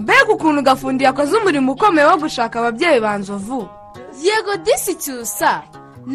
Mbega 0.03 0.31
ukuntu 0.35 0.61
gafundi 0.67 1.01
yakoze 1.07 1.31
umurimo 1.37 1.69
ukomeye 1.73 2.05
wo 2.07 2.17
gushaka 2.23 2.55
ababyeyi 2.59 2.99
ba 3.05 3.11
nzovu. 3.19 3.59
Yego 4.25 4.53
disi 4.65 4.93
cyusa 5.03 5.51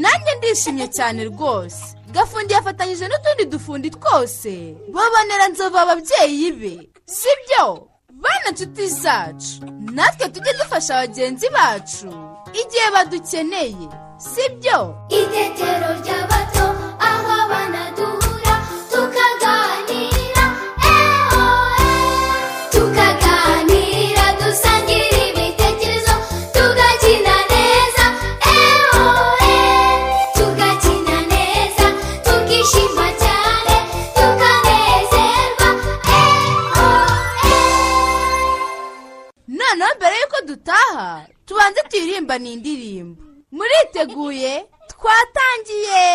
nanjye 0.02 0.32
ndishimye 0.38 0.86
cyane 0.96 1.20
rwose. 1.30 1.82
Gafundi 2.14 2.52
yafatanyije 2.54 3.04
n'utundi 3.08 3.44
dufundi 3.52 3.88
twose. 3.96 4.52
Babonera 4.94 5.46
nzovu 5.52 5.76
ababyeyi 5.82 6.48
be 6.60 6.72
sibyo? 7.16 7.66
Bana 8.22 8.50
nshuti 8.52 8.86
zacu. 8.88 9.64
Natwe 9.92 10.28
tujye 10.28 10.52
dufasha 10.52 10.94
bagenzi 10.94 11.48
bacu. 11.50 12.06
Igihe 12.52 12.90
badukeneye 12.94 13.88
sibyo? 14.16 14.78
Itetero 15.08 15.88
ry'abato 16.02 16.29
tubanze 41.46 41.80
turirimba 41.90 42.38
ni 42.38 42.52
indirimbo 42.52 43.22
muriteguye? 43.52 44.66
Twatangiye! 44.90 46.06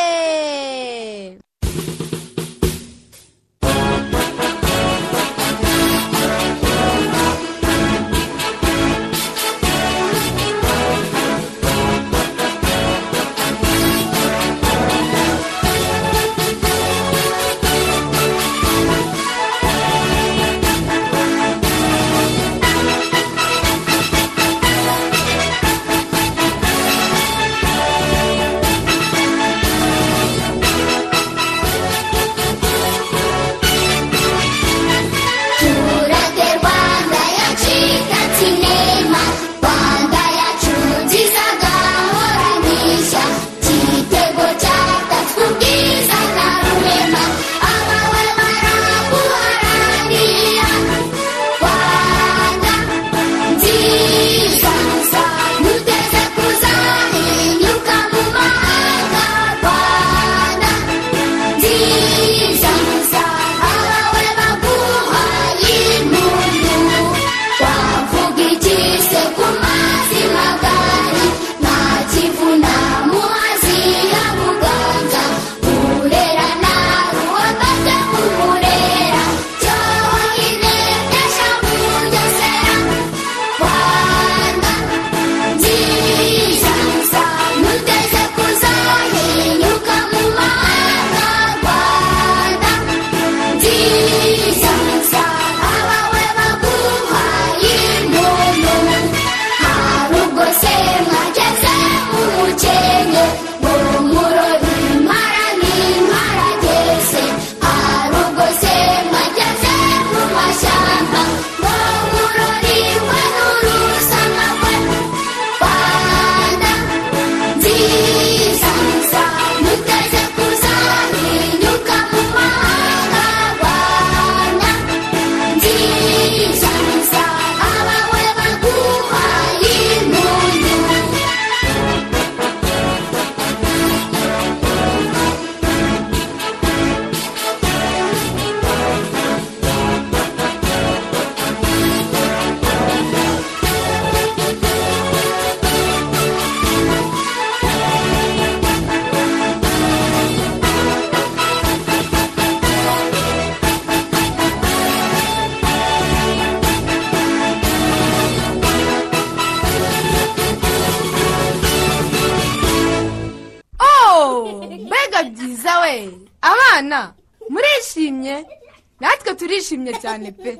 Turishimye 169.76 169.94
cyane 170.02 170.28
pe 170.42 170.52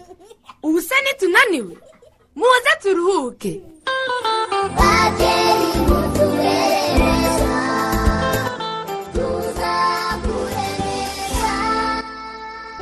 ubu 0.66 0.80
se 0.88 0.96
nitunaniwe 1.04 1.76
muze 2.40 2.72
turuhuke. 2.82 3.54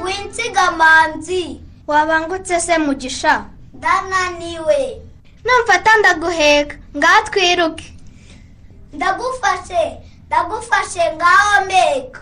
Winsiga 0.03 0.71
manzi. 0.71 1.61
Wabangutse 1.87 2.59
se 2.59 2.77
mugisha. 2.77 3.45
Ndananiwe 3.73 5.01
numfata 5.45 5.97
ndaguheka. 5.97 6.75
Ngaho 6.97 7.21
twiruke 7.27 7.93
ndagufashe. 8.93 9.83
Ndagufashe 10.27 11.03
ngaho 11.15 11.65
mbega 11.65 12.19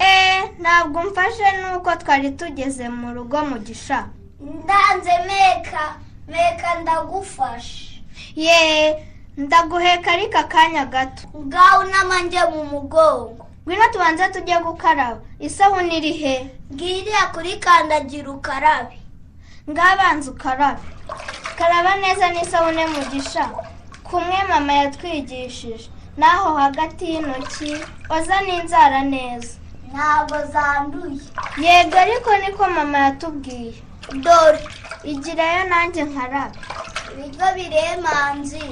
eee 0.00 0.42
ntabwo 0.60 1.00
umfashe 1.00 1.46
nuko 1.60 1.90
twari 1.96 2.30
tugeze 2.30 2.88
mu 2.88 3.14
rugo 3.14 3.38
mugisha 3.44 4.08
ndanze 4.40 5.12
meka 5.28 5.84
meka 6.28 6.74
ndagufashe. 6.80 8.00
Ye 8.36 9.04
ndaguheka 9.36 10.12
ariko 10.12 10.38
akanya 10.38 10.84
gato. 10.86 11.22
Ngaho 11.46 11.80
unamanjye 11.80 12.40
mu 12.52 12.64
mugongo. 12.64 13.46
Ngwino 13.66 13.84
tubanze 13.92 14.28
tujye 14.28 14.58
gukaraba. 14.60 15.20
Isabune 15.40 15.96
iri 15.96 16.12
he? 16.12 16.50
Ngiriya 16.72 17.26
kuri 17.34 17.56
kandagira 17.56 18.30
ukarabe. 18.30 18.98
Ngabanza 19.70 20.30
ukarabe. 20.30 20.82
Karaba 21.58 21.96
neza 21.96 22.28
n'isabune 22.30 22.86
mugisha 22.86 23.50
kumwe 24.04 24.38
mama 24.48 24.72
yatwigishije. 24.72 25.90
Naho 26.16 26.54
hagati 26.54 27.04
y'intoki 27.12 27.76
oza 28.10 28.40
n'inzara 28.42 29.02
neza. 29.02 29.58
Ntabwo 29.94 30.36
zanduye. 30.52 31.20
Yego 31.64 31.96
ariko 31.98 32.30
niko 32.38 32.64
mama 32.76 32.98
yatubwiye. 32.98 33.74
Dore. 34.24 34.60
Igirayo 35.04 35.62
nanjye 35.68 36.02
nkarabe. 36.04 36.58
Ibiryo 37.12 37.46
biremanzi 37.56 38.62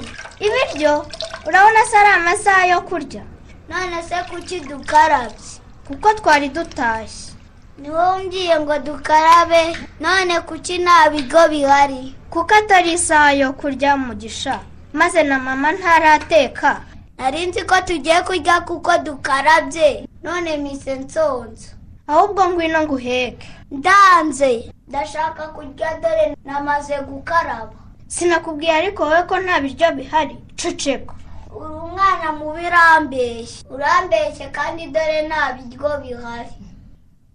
ibiryo? 0.45 1.05
Urabona 1.47 1.81
se 1.89 1.97
ari 1.97 2.09
amasaha 2.19 2.65
yo 2.65 2.81
kurya? 2.81 3.23
None 3.69 4.03
se 4.03 4.15
kuki 4.29 4.59
dukarabye? 4.59 5.51
Kuko 5.87 6.13
twari 6.13 6.49
dutashye. 6.49 7.33
Ni 7.77 7.89
wowe 7.89 8.21
umbwiye 8.21 8.59
ngo 8.59 8.79
dukarabe 8.79 9.77
none 9.99 10.39
kuki 10.41 10.77
nta 10.77 11.09
bigo 11.09 11.47
bihari? 11.49 12.15
Kuko 12.29 12.53
atari 12.55 12.93
isaha 12.93 13.31
yo 13.33 13.53
kurya 13.53 13.97
mugisha 13.97 14.59
maze 14.93 15.23
na 15.23 15.39
mama 15.39 15.71
ntarateka. 15.71 16.81
Nari 17.17 17.45
nzi 17.47 17.61
ko 17.65 17.75
tugiye 17.85 18.21
kurya 18.21 18.61
kuko 18.61 18.91
dukarabye. 18.97 20.07
None 20.23 20.57
mise 20.57 20.95
nsonza 20.95 21.67
ahubwo 22.07 22.49
ngwino 22.49 22.83
nguheke. 22.83 23.47
Ndanze. 23.71 24.71
Ndashaka 24.87 25.47
kurya 25.47 25.99
dore 26.01 26.35
namaze 26.45 26.95
gukaraba. 27.07 27.73
Sinakubwiye 28.07 28.71
ariko 28.71 29.03
wowe 29.03 29.23
ko 29.23 29.39
nta 29.39 29.59
biryo 29.61 29.91
bihari. 29.95 30.37
Ceceka. 30.55 31.13
Uri 31.55 31.73
umwana 31.85 32.31
mubi 32.31 32.65
urambeshye 32.65 33.65
urambeshye 33.69 34.45
kandi 34.51 34.87
dore 34.87 35.27
nta 35.27 35.53
biryo 35.53 35.89
bihari. 36.01 36.53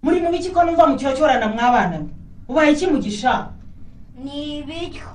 Muri 0.02 0.20
mu 0.20 0.30
biki 0.30 0.50
ko 0.50 0.62
numva 0.64 0.86
mu 0.86 0.96
cyocyorana 0.98 1.48
mwabana? 1.48 1.98
Mwe 1.98 2.08
ubaye 2.48 2.72
iki 2.72 2.86
mugisha? 2.86 3.48
Ni 4.24 4.58
ibiryo. 4.58 5.08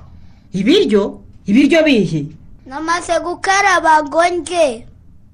Ibiryo? 0.53 1.19
Ibiryo 1.45 1.83
bihe 1.83 2.25
namaze 2.65 3.19
gukaraba 3.19 4.03
ngo 4.03 4.21
ndye 4.29 4.87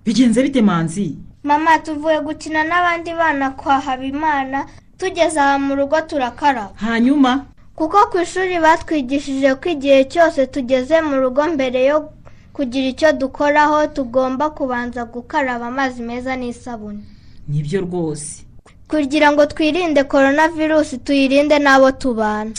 bigenze 0.05 0.43
bite 0.43 0.61
manzi? 0.61 1.15
Mama 1.43 1.79
tuvuye 1.79 2.19
gukina 2.21 2.63
n'abandi 2.63 3.13
bana 3.13 3.51
kwa 3.51 3.79
habimana 3.79 4.65
tugeze 4.97 5.39
aha 5.39 5.59
mu 5.59 5.75
rugo 5.75 6.01
turakaraba. 6.01 6.71
Hanyuma? 6.75 7.45
Kuko 7.75 7.97
ku 8.11 8.19
ishuri 8.19 8.59
batwigishije 8.59 9.55
ko 9.55 9.69
igihe 9.69 10.03
cyose 10.11 10.47
tugeze 10.47 11.01
mu 11.01 11.15
rugo 11.21 11.47
mbere 11.47 11.85
yo 11.85 12.09
kugira 12.53 12.87
icyo 12.91 13.11
dukoraho 13.13 13.87
tugomba 13.87 14.49
kubanza 14.49 15.05
gukaraba 15.05 15.67
amazi 15.71 16.01
meza 16.03 16.35
n'isabune. 16.35 16.99
Nibyo 17.47 17.81
rwose. 17.81 18.43
Kugira 18.89 19.31
ngo 19.31 19.45
twirinde 19.45 20.03
korona 20.03 20.47
virusi 20.47 20.97
tuyirinde 20.97 21.59
n'abo 21.59 21.91
tubana. 21.91 22.51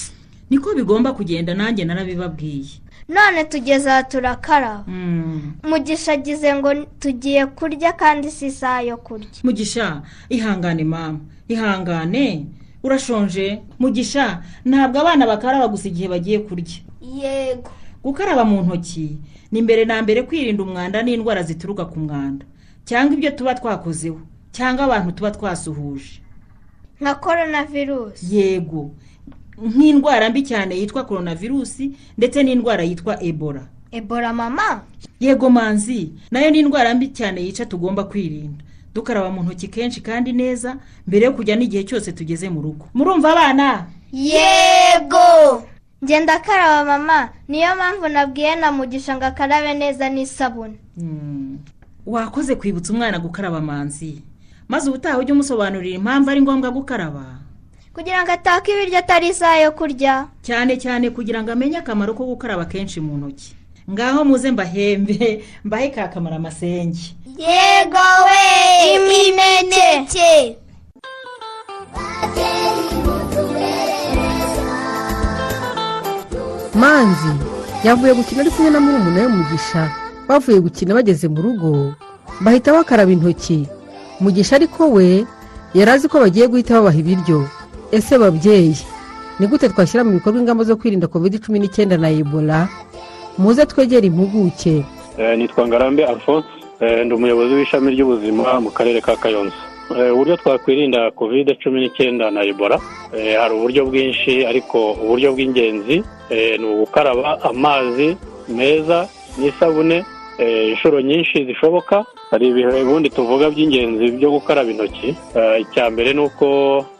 Niko 0.50 0.74
bigomba 0.74 1.12
kugenda 1.12 1.54
nanjye 1.54 1.84
narabibabwiye. 1.84 2.80
None 3.10 3.44
tugeze 3.44 3.90
aha 3.90 4.02
turakaraba 4.02 4.84
mugisha 5.68 6.12
agize 6.12 6.54
ngo 6.54 6.74
tugiye 7.02 7.46
kurya 7.46 7.92
kandi 7.92 8.30
si 8.30 8.46
isaha 8.46 8.82
yo 8.82 8.96
kurya. 8.96 9.28
Mugisha 9.44 10.02
ihangane 10.28 10.84
mama 10.84 11.18
ihangane. 11.48 12.46
Urashonje. 12.82 13.60
Mugisha 13.78 14.40
ntabwo 14.64 15.00
abana 15.00 15.26
bakaraba 15.26 15.68
gusa 15.68 15.88
igihe 15.88 16.08
bagiye 16.08 16.38
kurya. 16.38 16.80
Yego. 17.02 17.70
Gukaraba 18.02 18.44
mu 18.44 18.62
ntoki 18.62 19.18
ni 19.52 19.60
mbere 19.62 19.84
na 19.84 20.00
mbere 20.02 20.22
kwirinda 20.24 20.62
umwanda 20.62 21.02
n'indwara 21.02 21.42
zituruka 21.42 21.84
ku 21.84 21.98
mwanda. 22.00 22.46
Cyangwa 22.88 23.14
ibyo 23.14 23.30
tuba 23.36 23.54
twakozeho. 23.54 24.20
Cyangwa 24.52 24.84
abantu 24.88 25.12
tuba 25.12 25.30
twasuhuje. 25.30 26.22
Nka 27.00 27.14
korona 27.14 27.64
virusi 27.64 28.36
yego. 28.36 28.90
Nk'indwara 29.62 30.30
mbi 30.30 30.42
cyane 30.42 30.78
yitwa 30.78 31.04
korona 31.04 31.34
virusi 31.34 31.92
ndetse 32.18 32.42
n'indwara 32.42 32.82
yitwa 32.84 33.22
ebola. 33.22 33.62
Ebola 33.92 34.32
mama? 34.32 34.82
Yego 35.20 35.50
manzi. 35.50 36.12
Nayo 36.30 36.50
ni 36.50 36.58
indwara 36.58 36.94
mbi 36.94 37.08
cyane 37.08 37.40
yica 37.44 37.66
tugomba 37.66 38.04
kwirinda. 38.04 38.64
Dukaraba 38.94 39.30
mu 39.30 39.42
ntoki 39.42 39.68
kenshi 39.68 40.00
kandi 40.00 40.32
neza 40.32 40.76
mbere 41.06 41.24
yo 41.26 41.32
kujya 41.32 41.56
n'igihe 41.56 41.84
cyose 41.84 42.12
tugeze 42.12 42.48
mu 42.50 42.62
rugo. 42.62 42.88
Murumva 42.94 43.32
abana? 43.32 43.86
Yego! 44.12 45.62
Ngenda 46.04 46.34
akaraba 46.34 46.84
mama. 46.98 47.28
Niyo 47.48 47.74
mpamvu 47.76 48.08
nabwiye 48.08 48.56
na 48.56 48.72
mugisha 48.72 49.16
ngo 49.16 49.24
akarabe 49.24 49.74
neza 49.74 50.08
n'isabune. 50.08 50.74
Wakoze 52.06 52.54
kwibutsa 52.54 52.92
umwana 52.92 53.18
gukaraba 53.18 53.60
manzi. 53.60 54.22
Maze 54.68 54.90
ubutaha 54.90 55.18
ujye 55.18 55.32
umusobanurira 55.32 55.96
impamvu 55.96 56.30
ari 56.30 56.42
ngombwa 56.42 56.70
gukaraba. 56.70 57.24
Kugira 57.94 58.18
ngo 58.22 58.30
atake 58.36 58.68
ibiryo 58.72 58.98
atari 59.02 59.26
isaha 59.32 59.56
yo 59.64 59.70
kurya. 59.78 60.14
Cyane 60.46 60.72
cyane 60.82 61.06
kugira 61.16 61.38
ngo 61.42 61.50
amenye 61.52 61.76
akamaro 61.82 62.12
ko 62.18 62.22
gukaraba 62.30 62.64
kenshi 62.72 62.98
mu 63.04 63.12
ntoki. 63.18 63.48
Ngaho 63.92 64.20
muze 64.28 64.48
mbahembe 64.54 65.18
mbahe 65.66 65.88
ka 65.94 66.04
kamaro 66.12 66.36
amasenge 66.40 67.04
yego 67.44 68.06
we 68.26 68.42
imineke. 68.94 70.32
Manzi 76.74 77.32
yavuye 77.84 78.12
gukina 78.14 78.40
ari 78.40 78.50
kumwe 78.50 78.70
na 78.70 78.80
murumuna 78.80 79.20
we 79.22 79.28
mugisha. 79.28 79.90
Bavuye 80.28 80.60
gukina 80.60 80.94
bageze 80.94 81.28
mu 81.28 81.42
rugo. 81.42 81.94
Bahita 82.40 82.72
bakaraba 82.72 83.12
intoki. 83.12 83.68
Mugisha 84.20 84.56
ariko 84.56 84.90
we 84.92 85.26
yari 85.74 85.90
azi 85.90 86.08
ko 86.08 86.20
bagiye 86.20 86.46
guhita 86.48 86.74
babaha 86.80 86.98
ibiryo. 86.98 87.48
Ese 87.92 88.18
babyeyi 88.18 88.76
ni 89.40 89.46
gute 89.46 89.68
twashyira 89.68 90.04
mu 90.04 90.12
bikorwa 90.12 90.40
ingamba 90.40 90.64
zo 90.64 90.76
kwirinda 90.76 91.06
covid 91.08 91.40
cumi 91.40 91.58
n'icyenda 91.60 91.96
na 91.96 92.10
ebola? 92.10 92.68
Muze 93.38 93.66
twegere 93.66 94.06
impuguke. 94.06 94.84
Nitwa 95.36 95.68
ngarambe 95.68 96.04
alphonse 96.04 96.48
ndi 97.04 97.14
umuyobozi 97.14 97.54
w'ishami 97.54 97.90
ry'ubuzima 97.94 98.60
mu 98.60 98.70
karere 98.70 99.00
ka 99.00 99.16
kayonza. 99.16 99.56
Uburyo 100.12 100.36
twakwirinda 100.36 101.10
covid 101.10 101.56
cumi 101.62 101.80
n'icyenda 101.80 102.30
na 102.30 102.44
ebola? 102.44 102.76
Hari 103.40 103.54
uburyo 103.54 103.86
bwinshi 103.88 104.44
ariko 104.46 104.92
uburyo 105.02 105.32
bw'ingenzi 105.32 106.04
ni 106.60 106.66
ugukaraba 106.72 107.40
amazi 107.42 108.16
meza 108.48 109.08
n'isabune 109.38 110.04
inshuro 110.44 111.00
nyinshi 111.00 111.44
zishoboka 111.44 112.04
hari 112.30 112.48
ibihe 112.48 112.82
ubundi 112.82 113.10
tuvuga 113.10 113.50
by'ingenzi 113.50 114.10
byo 114.16 114.30
gukaraba 114.30 114.70
intoki. 114.70 115.14
Icya 115.60 115.90
mbere 115.90 116.12
ni 116.14 116.20
uko 116.20 116.46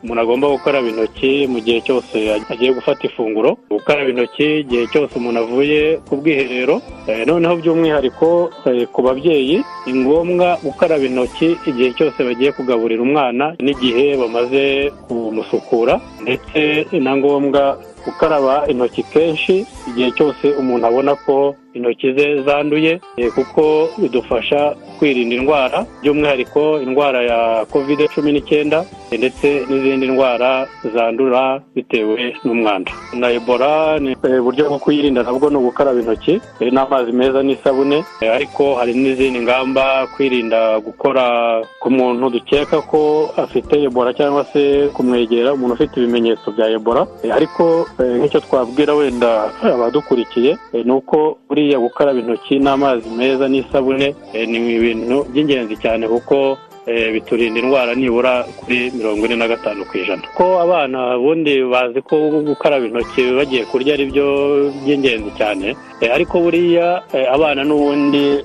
umuntu 0.03 0.20
agomba 0.22 0.48
gukaraba 0.48 0.88
intoki 0.88 1.46
mu 1.46 1.61
gihe 1.61 1.81
cyose 1.81 2.16
agiye 2.50 2.72
gufata 2.74 3.07
ifunguro. 3.07 3.57
Gukaraba 3.70 4.11
intoki 4.11 4.61
igihe 4.66 4.87
cyose 4.92 5.12
umuntu 5.16 5.40
avuye 5.40 5.81
ku 6.09 6.16
bwiherero. 6.20 6.83
Noneho 7.26 7.57
by'umwihariko 7.57 8.50
ku 8.92 9.00
babyeyi 9.03 9.62
ni 9.87 9.92
ngombwa 10.05 10.59
gukaraba 10.64 11.05
intoki 11.07 11.57
igihe 11.66 11.90
cyose 11.96 12.18
bagiye 12.26 12.53
kugaburira 12.53 13.03
umwana 13.03 13.55
n'igihe 13.62 14.16
bamaze 14.20 14.90
kumusukura. 15.09 16.00
Ndetse 16.22 16.87
na 17.00 17.16
ngombwa 17.16 17.79
gukaraba 18.05 18.66
intoki 18.68 19.03
kenshi 19.03 19.64
igihe 19.88 20.11
cyose 20.16 20.46
umuntu 20.61 20.87
abona 20.87 21.14
ko 21.14 21.55
intoki 21.74 22.12
ze 22.12 22.42
zanduye 22.42 23.00
kuko 23.35 23.88
bidufasha 23.98 24.74
kwirinda 24.98 25.35
indwara 25.37 25.87
by'umwihariko 26.02 26.80
indwara 26.83 27.22
ya 27.22 27.64
kovide 27.72 28.09
cumi 28.09 28.33
n'icyenda 28.33 28.85
ndetse 29.12 29.64
n'izindi 29.68 30.06
ndwara 30.09 30.68
zandura 30.94 31.61
bitewe 31.74 32.35
n'umwanda. 32.44 32.92
Na 33.14 33.30
ebola 33.30 33.98
ni 33.98 34.16
uburyo 34.40 34.68
bwo 34.68 34.78
kuyirinda 34.78 35.22
nabwo 35.22 35.50
ni 35.50 35.56
ugukaraba 35.56 36.00
intoki 36.00 36.40
n'amazi 36.72 37.12
meza 37.12 37.42
n'isabune 37.42 38.04
ariko 38.35 38.74
hari 38.74 38.94
n'izindi 38.94 39.40
ngamba 39.40 40.06
kwirinda 40.14 40.80
gukora 40.80 41.24
ku 41.83 41.90
muntu 41.90 42.30
dukeka 42.30 42.80
ko 42.83 43.30
afite 43.37 43.74
ebola 43.83 44.14
cyangwa 44.14 44.44
se 44.52 44.88
kumwegera 44.94 45.52
umuntu 45.54 45.74
ufite 45.74 45.94
ibimenyetso 46.00 46.50
bya 46.54 46.66
ebola. 46.70 47.06
Ariko 47.33 47.87
nk'icyo 47.98 48.40
twabwira 48.40 48.94
wenda 48.94 49.50
abadukurikiye 49.62 50.56
ni 50.85 50.92
uko 50.92 51.38
buriya 51.61 51.79
gukaraba 51.79 52.18
intoki 52.20 52.59
n'amazi 52.59 53.05
meza 53.12 53.44
n'isabune 53.49 54.14
ni 54.33 54.59
ibintu 54.77 55.16
by'ingenzi 55.33 55.77
cyane 55.77 56.09
kuko 56.09 56.57
biturinda 57.12 57.61
indwara 57.61 57.92
nibura 57.94 58.44
kuri 58.59 58.90
mirongo 58.96 59.27
ine 59.27 59.37
na 59.37 59.49
gatanu 59.49 59.85
ku 59.85 59.99
ijana. 60.01 60.23
Ko 60.35 60.57
abana 60.64 61.18
ubundi 61.20 61.61
bazi 61.73 62.01
ko 62.03 62.16
gukaraba 62.49 62.87
intoki 62.88 63.23
bagiye 63.37 63.62
kurya 63.68 63.94
ari 63.94 64.05
byo 64.11 64.27
by'ingenzi 64.85 65.31
cyane 65.37 65.77
ariko 66.16 66.40
buriya 66.40 67.05
abana 67.37 67.61
n'ubundi 67.68 68.40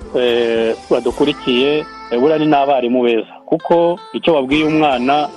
badukurikiye 0.92 1.86
buriya 2.20 2.38
ni 2.40 2.48
n'abarimu 2.52 3.00
beza. 3.04 3.35
Kuko 3.46 4.00
icyo 4.14 4.34
wabwiye 4.36 4.66
umwana 4.66 5.30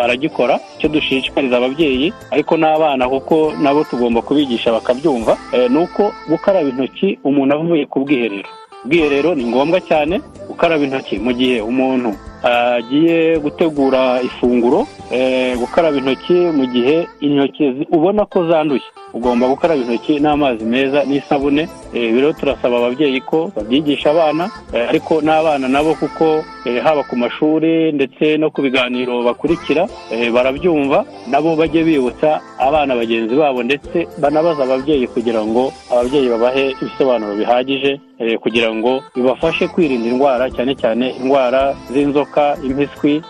aragikora 0.00 0.60
icyo 0.78 0.88
dushishikariza 0.88 1.56
ababyeyi 1.56 2.12
ariko 2.30 2.56
n'abana 2.56 3.08
kuko 3.08 3.52
nabo 3.62 3.84
tugomba 3.84 4.22
kubigisha 4.22 4.72
bakabyumva 4.72 5.36
ni 5.70 5.78
uko 5.78 6.12
gukaraba 6.28 6.68
intoki 6.68 7.18
umuntu 7.24 7.54
avuye 7.54 7.86
ku 7.86 8.00
bwiherero. 8.00 8.48
Ubwiherero 8.84 9.34
ni 9.34 9.44
ngombwa 9.44 9.80
cyane 9.80 10.20
gukaraba 10.48 10.84
intoki 10.84 11.18
mu 11.18 11.32
gihe 11.32 11.60
umuntu 11.60 12.10
agiye 12.42 13.38
gutegura 13.38 14.22
ifunguro 14.22 14.86
eh, 15.12 15.52
gukaraba 15.58 15.96
intoki 16.00 16.32
mu 16.32 16.64
gihe 16.66 17.06
intoki 17.20 17.64
ubona 17.92 18.24
ko 18.26 18.48
zanduye. 18.48 18.82
Ugomba 19.14 19.48
gukaraba 19.48 19.80
intoki 19.80 20.20
n'amazi 20.20 20.64
meza 20.64 21.04
n'isabune. 21.04 21.68
Eh, 21.94 22.14
rero 22.14 22.32
turasaba 22.32 22.76
ababyeyi 22.78 23.20
ko 23.20 23.50
babyigisha 23.56 24.10
abana 24.10 24.50
eh, 24.72 24.88
ariko 24.88 25.20
n'abana 25.22 25.68
nabo 25.68 25.94
kuko 25.94 26.44
eh, 26.64 26.78
haba 26.82 27.02
ku 27.02 27.16
mashuri 27.16 27.92
ndetse 27.92 28.38
no 28.38 28.50
ku 28.50 28.62
biganiro 28.62 29.22
bakurikira 29.26 29.88
barabyumva 30.34 31.04
nabo 31.26 31.56
bajye 31.56 31.82
bibutsa 31.84 32.40
abana 32.58 32.94
bagenzi 32.94 33.34
babo 33.34 33.62
ndetse 33.62 34.06
banabaza 34.22 34.62
ababyeyi 34.62 35.06
kugira 35.10 35.42
ngo 35.42 35.72
ababyeyi 35.90 36.28
babahe 36.30 36.70
ibisobanuro 36.82 37.34
bihagije 37.34 38.00
kugira 38.42 38.70
ngo 38.74 39.02
bibafashe 39.16 39.68
kwirinda 39.68 40.08
indwara 40.08 40.50
cyane 40.54 40.74
cyane 40.76 41.10
indwara 41.18 41.74
z'inzoka 41.92 42.56
impiswi. 42.62 43.22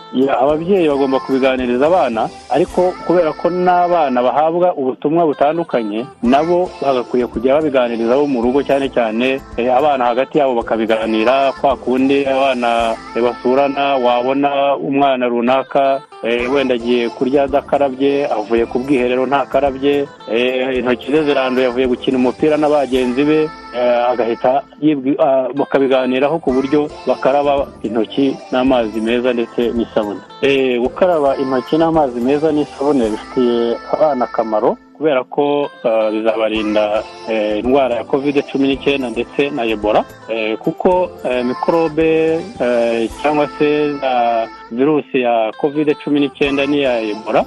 Ababyeyi 0.43 0.87
bagomba 0.91 1.19
kubiganiriza 1.19 1.87
abana 1.87 2.29
ariko 2.51 2.93
kubera 3.07 3.33
ko 3.33 3.49
n'abana 3.49 4.21
bahabwa 4.21 4.73
ubutumwa 4.75 5.25
butandukanye 5.25 6.05
nabo 6.23 6.69
bagakwiye 6.81 7.27
kujya 7.27 7.55
babiganiriza 7.55 8.15
bo 8.15 8.27
mu 8.27 8.41
rugo 8.41 8.59
cyane 8.63 8.89
cyane 8.89 9.39
eh, 9.57 9.69
abana 9.71 10.05
hagati 10.05 10.37
yabo 10.37 10.55
bakabiganira 10.55 11.51
kwa 11.61 11.75
kundi 11.77 12.25
abana 12.27 12.95
eh, 13.15 13.23
basurana 13.23 13.95
wabona 13.97 14.75
umwana 14.75 15.27
runaka 15.27 16.01
wenda 16.23 16.75
agiye 16.75 17.09
kurya 17.09 17.43
adakarabye 17.43 18.27
avuye 18.29 18.65
ku 18.65 18.79
bwiherero 18.79 19.25
ntakarabye 19.25 20.05
eh, 20.31 20.77
intoki 20.77 21.11
ze 21.11 21.23
ziranduye 21.23 21.65
avuye 21.67 21.87
gukina 21.87 22.17
umupira 22.17 22.57
na 22.57 22.69
bagenzi 22.69 23.23
be 23.23 23.39
eh, 23.73 24.09
agahita 24.11 24.61
ah, 25.19 25.47
bakabiganiraho 25.59 26.39
ku 26.39 26.49
buryo 26.55 26.89
bakaraba 27.07 27.67
intoki 27.83 28.37
n'amazi 28.51 29.01
meza 29.01 29.33
ndetse 29.33 29.61
n'isabune. 29.75 30.21
Eh, 30.41 30.79
gukaraba 30.81 31.37
intoki 31.41 31.77
n'amazi 31.77 32.19
meza 32.19 32.51
n'isabune 32.51 33.09
bifitiye 33.09 33.77
abana 33.93 34.25
akamaro. 34.25 34.77
Kubera 35.01 35.23
ko 35.23 35.65
ah, 35.83 36.11
bizabarinda 36.13 37.01
eh, 37.29 37.57
indwara 37.65 37.95
ya 37.95 38.03
covid 38.03 38.35
cumi 38.51 38.67
n'icyenda 38.67 39.09
ndetse 39.09 39.49
na 39.49 39.65
ebola. 39.65 40.05
Eh, 40.29 40.57
kuko 40.61 41.09
eh, 41.25 41.41
mikorobe 41.45 42.37
eh, 42.61 43.09
cyangwa 43.21 43.49
se 43.57 43.97
za 43.97 44.47
virusi 44.71 45.21
ya 45.21 45.51
covid 45.61 45.97
cumi 46.03 46.19
n'icyenda 46.19 46.65
n'iya 46.69 47.01
ebola. 47.01 47.41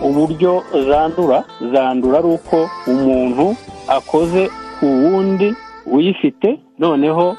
Uburyo 0.00 0.64
zandura 0.88 1.44
zandura 1.72 2.18
ari 2.18 2.28
uko 2.28 2.56
umuntu 2.86 3.46
akoze 3.88 4.48
ku 4.80 4.86
wundi 4.86 5.48
uyifite 5.86 6.48
noneho 6.78 7.36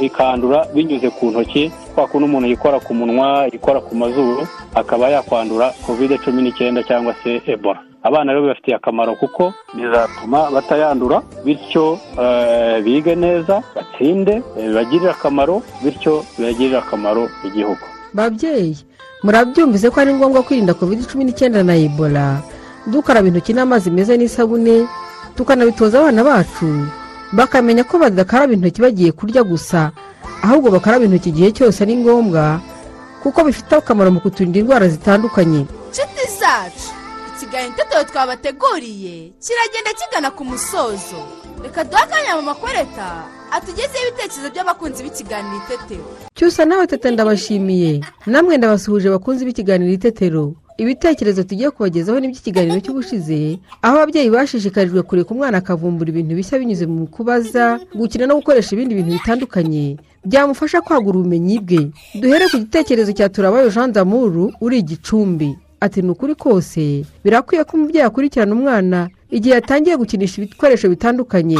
ikandura 0.00 0.64
binyuze 0.74 1.10
ku 1.10 1.24
ntoki 1.30 1.68
kwa 1.96 2.06
kundi 2.06 2.24
umuntu 2.28 2.48
yikora 2.48 2.76
ku 2.80 2.92
munwa 2.94 3.48
yikora 3.52 3.80
ku 3.80 3.94
mazuru 3.96 4.44
akaba 4.74 5.08
yakwandura 5.08 5.72
covid 5.86 6.20
cumi 6.20 6.42
n'icyenda 6.42 6.82
cyangwa 6.84 7.14
se 7.24 7.40
ebola. 7.46 7.80
Abana 8.02 8.32
rero 8.32 8.42
bibafitiye 8.44 8.76
akamaro 8.76 9.14
kuko 9.16 9.52
bizatuma 9.74 10.50
batayandura 10.54 11.22
bityo 11.44 11.98
eh, 12.20 12.84
bige 12.84 13.14
neza 13.16 13.62
batsinde 13.74 14.42
eh, 14.58 14.68
bibagirire 14.68 15.10
akamaro 15.10 15.62
bityo 15.82 16.24
bibagirire 16.38 16.78
akamaro 16.78 17.28
igihugu. 17.48 17.80
Babyeyi 18.14 18.76
murabyumvise 19.24 19.90
ko 19.90 20.00
ari 20.00 20.12
ngombwa 20.14 20.42
kwirinda 20.44 20.74
covid 20.76 21.00
cumi 21.08 21.24
n'icyenda 21.24 21.64
na 21.64 21.74
ebola. 21.76 22.44
Dukaraba 22.86 23.28
intoki 23.28 23.52
n'amazi 23.56 23.90
meza 23.90 24.16
n'isabune 24.16 24.84
tukanabitoza 25.34 25.98
abana 26.04 26.20
bacu 26.24 26.68
bakamenya 27.32 27.84
ko 27.88 27.98
badakaraba 27.98 28.52
intoki 28.52 28.80
bagiye 28.84 29.10
kurya 29.16 29.42
gusa. 29.42 29.90
Ahubwo 30.42 30.70
bakaraba 30.70 31.04
intoki 31.04 31.28
igihe 31.28 31.52
cyose 31.52 31.82
ari 31.84 31.96
ngombwa 31.96 32.60
kuko 33.22 33.44
bifite 33.44 33.72
akamaro 33.76 34.10
mu 34.10 34.20
kuturinda 34.20 34.58
indwara 34.60 34.88
zitandukanye. 34.88 35.66
Inshuti 35.90 36.22
zacu 36.40 36.88
ikiganiro 37.36 37.72
itetero 37.74 38.04
twabateguriye 38.04 39.32
kiragenda 39.44 39.90
kigana 39.98 40.30
ku 40.30 40.44
musozo. 40.44 41.20
Reka 41.62 41.84
duhe 41.84 42.02
akanya 42.02 42.36
mu 42.36 42.42
makwereta 42.42 43.24
atugezeho 43.50 44.04
ibitekerezo 44.08 44.48
by'abakunzi 44.54 45.02
b'ikiganiro 45.02 45.56
itetero. 45.64 46.04
Cyusa 46.34 46.64
nawe 46.64 46.86
tete 46.86 47.10
ndabashimiye. 47.10 48.00
Namwe 48.26 48.56
ndabasuhuje 48.56 49.10
bakunze 49.10 49.44
b'ikiganiro 49.44 49.92
itetero. 49.92 50.54
Ibitekerezo 50.78 51.42
tugiye 51.42 51.70
kubagezaho 51.70 52.20
n'iby'ikiganiro 52.20 52.80
cy'ubushize 52.84 53.58
aho 53.82 53.94
ababyeyi 53.96 54.30
bashishikarijwe 54.30 55.02
kureka 55.02 55.30
umwana 55.34 55.58
akavumbura 55.58 56.10
ibintu 56.12 56.36
bishya 56.36 56.58
binyuze 56.60 56.86
mu 56.86 57.06
kubaza 57.08 57.80
gukina 57.96 58.26
no 58.26 58.36
gukoresha 58.36 58.74
ibindi 58.76 58.94
bintu 58.94 59.12
bitandukanye. 59.16 59.96
Byamufasha 60.24 60.80
kwagura 60.84 61.18
ubumenyi 61.18 61.58
bwe. 61.64 61.82
Duhere 62.20 62.48
ku 62.52 62.58
gitekerezo 62.58 63.12
cya 63.16 63.28
turabayo 63.28 63.70
jean 63.70 63.92
damuru 63.92 64.52
uri 64.60 64.78
igicumbi. 64.84 65.56
Ati 65.80 66.02
ni 66.02 66.10
ukuri 66.10 66.34
kose 66.34 67.04
birakwiye 67.24 67.64
ko 67.64 67.76
umubyeyi 67.76 68.06
akurikirana 68.06 68.52
umwana 68.54 69.08
igihe 69.30 69.54
yatangiye 69.54 69.96
gukinisha 69.96 70.42
ibikoresho 70.42 70.88
bitandukanye. 70.92 71.58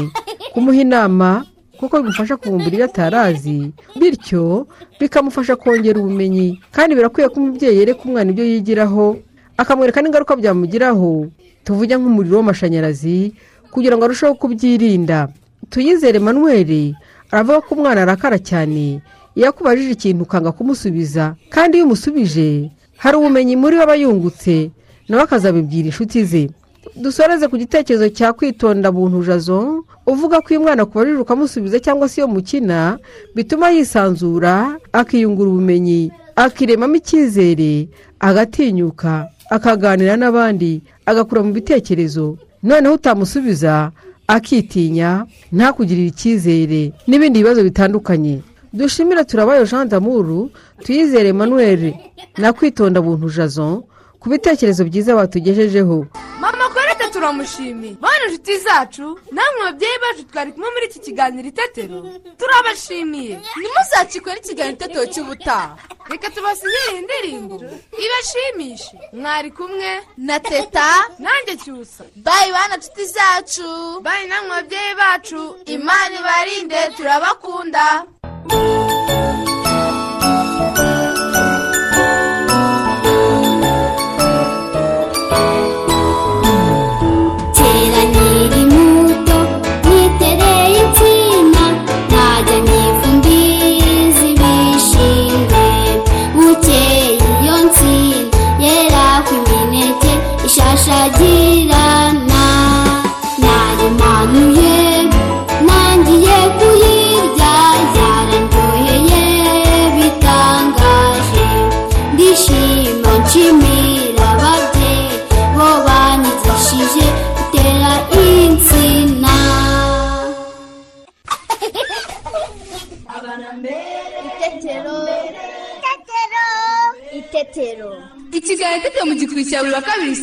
Kumuha 0.52 0.80
inama 0.82 1.44
kuko 1.78 2.00
bimufasha 2.02 2.36
kuvumbura 2.36 2.72
ibyo 2.74 2.84
atari 2.84 3.16
azi 3.16 3.58
bityo 4.00 4.66
bikamufasha 5.00 5.56
kongera 5.56 6.00
ubumenyi 6.00 6.60
kandi 6.72 6.94
birakwiye 6.94 7.28
ko 7.28 7.36
umubyeyi 7.40 7.78
yereka 7.78 8.00
umwana 8.04 8.30
ibyo 8.32 8.44
yigiraho 8.44 9.16
akamwereka 9.56 10.02
n'ingaruka 10.02 10.36
byamugiraho. 10.36 11.26
Tuvuge 11.64 11.96
nk'umuriro 11.96 12.36
w'amashanyarazi 12.38 13.34
kugira 13.72 13.96
ngo 13.96 14.04
arusheho 14.04 14.34
kubyirinda. 14.38 15.28
Tuyizere 15.70 16.18
manuel 16.22 16.94
aravuga 17.32 17.60
ko 17.66 17.74
umwana 17.74 18.02
arakara 18.06 18.38
cyane. 18.38 19.00
Iyo 19.34 19.48
akubajije 19.48 19.92
ikintu 19.96 20.22
ukanga 20.28 20.52
kumusubiza 20.52 21.34
kandi 21.50 21.76
iyo 21.80 21.84
umusubije 21.88 22.70
hari 22.96 23.16
ubumenyi 23.16 23.56
muri 23.56 23.76
we 23.76 23.82
aba 23.82 23.94
yungutse. 23.96 24.70
Nawe 25.08 25.22
akazabibwira 25.26 25.86
inshuti 25.90 26.22
ze. 26.24 26.42
Dusoreze 26.96 27.48
ku 27.48 27.56
gitekerezo 27.58 28.08
cya 28.14 28.32
kwitonda 28.32 28.92
buntu 28.92 29.24
jazo 29.26 29.84
uvuga 30.06 30.40
ko 30.40 30.48
iyo 30.50 30.60
umwana 30.60 30.82
akubajije 30.82 31.18
ukamusubiza 31.20 31.80
cyangwa 31.80 32.08
se 32.08 32.20
iyo 32.20 32.28
mukina 32.28 32.98
bituma 33.34 33.70
yisanzura 33.70 34.76
akiyungura 34.92 35.50
ubumenyi 35.50 36.12
akiremamo 36.36 36.94
icyizere 37.00 37.88
agatinyuka 38.20 39.28
akaganira 39.50 40.16
n'abandi 40.16 40.82
agakura 41.06 41.42
mu 41.42 41.52
bitekerezo. 41.52 42.36
Noneho 42.62 42.94
utamusubiza 42.94 43.90
akitinya 44.26 45.26
ntakugirire 45.52 46.08
icyizere 46.10 46.92
n'ibindi 47.06 47.40
bibazo 47.42 47.62
bitandukanye. 47.62 48.42
Dushimire 48.72 49.24
turabayo 49.24 49.64
jean 49.64 49.88
damuru 49.88 50.50
tuyizere 50.84 51.32
manuel 51.32 51.94
na 52.38 52.52
kwitonda 52.52 53.00
buntu 53.00 53.30
jazo 53.30 53.84
ku 54.20 54.26
bitekerezo 54.28 54.84
byiza 54.84 55.14
batugejejeho. 55.16 56.06
Turamushimiye. 57.20 57.94
Bane 58.00 58.24
inshuti 58.28 58.58
zacu 58.58 59.06
namwe 59.32 59.60
babyeyi 59.64 59.98
bacu 60.04 60.22
twari 60.30 60.52
kumwe 60.52 60.68
muri 60.74 60.86
iki 60.86 60.98
kiganiro 61.00 61.48
itetero. 61.48 61.98
Turabashimiye. 62.38 63.34
Ntimuzacikwe 63.58 64.30
n'ikiganiro 64.34 64.76
itetero 64.76 65.04
cy'ubutaha. 65.12 65.76
Reka 66.10 66.28
tubasigire 66.30 66.92
indirimbo 67.00 67.56
ibashimishe. 68.04 68.96
Mwari 69.12 69.50
kumwe 69.50 69.90
na 70.16 70.36
teta 70.40 70.88
nanjye 71.18 71.56
cyusa. 71.64 72.04
Bayi 72.26 72.52
bana 72.52 72.74
inshuti 72.76 73.04
zacu. 73.16 74.00
Bayi 74.04 74.28
namwe 74.28 74.50
babyeyi 74.50 74.94
bacu. 75.00 75.40
Imana 75.66 76.12
ibarinde 76.20 76.80
turabakunda. 76.96 78.04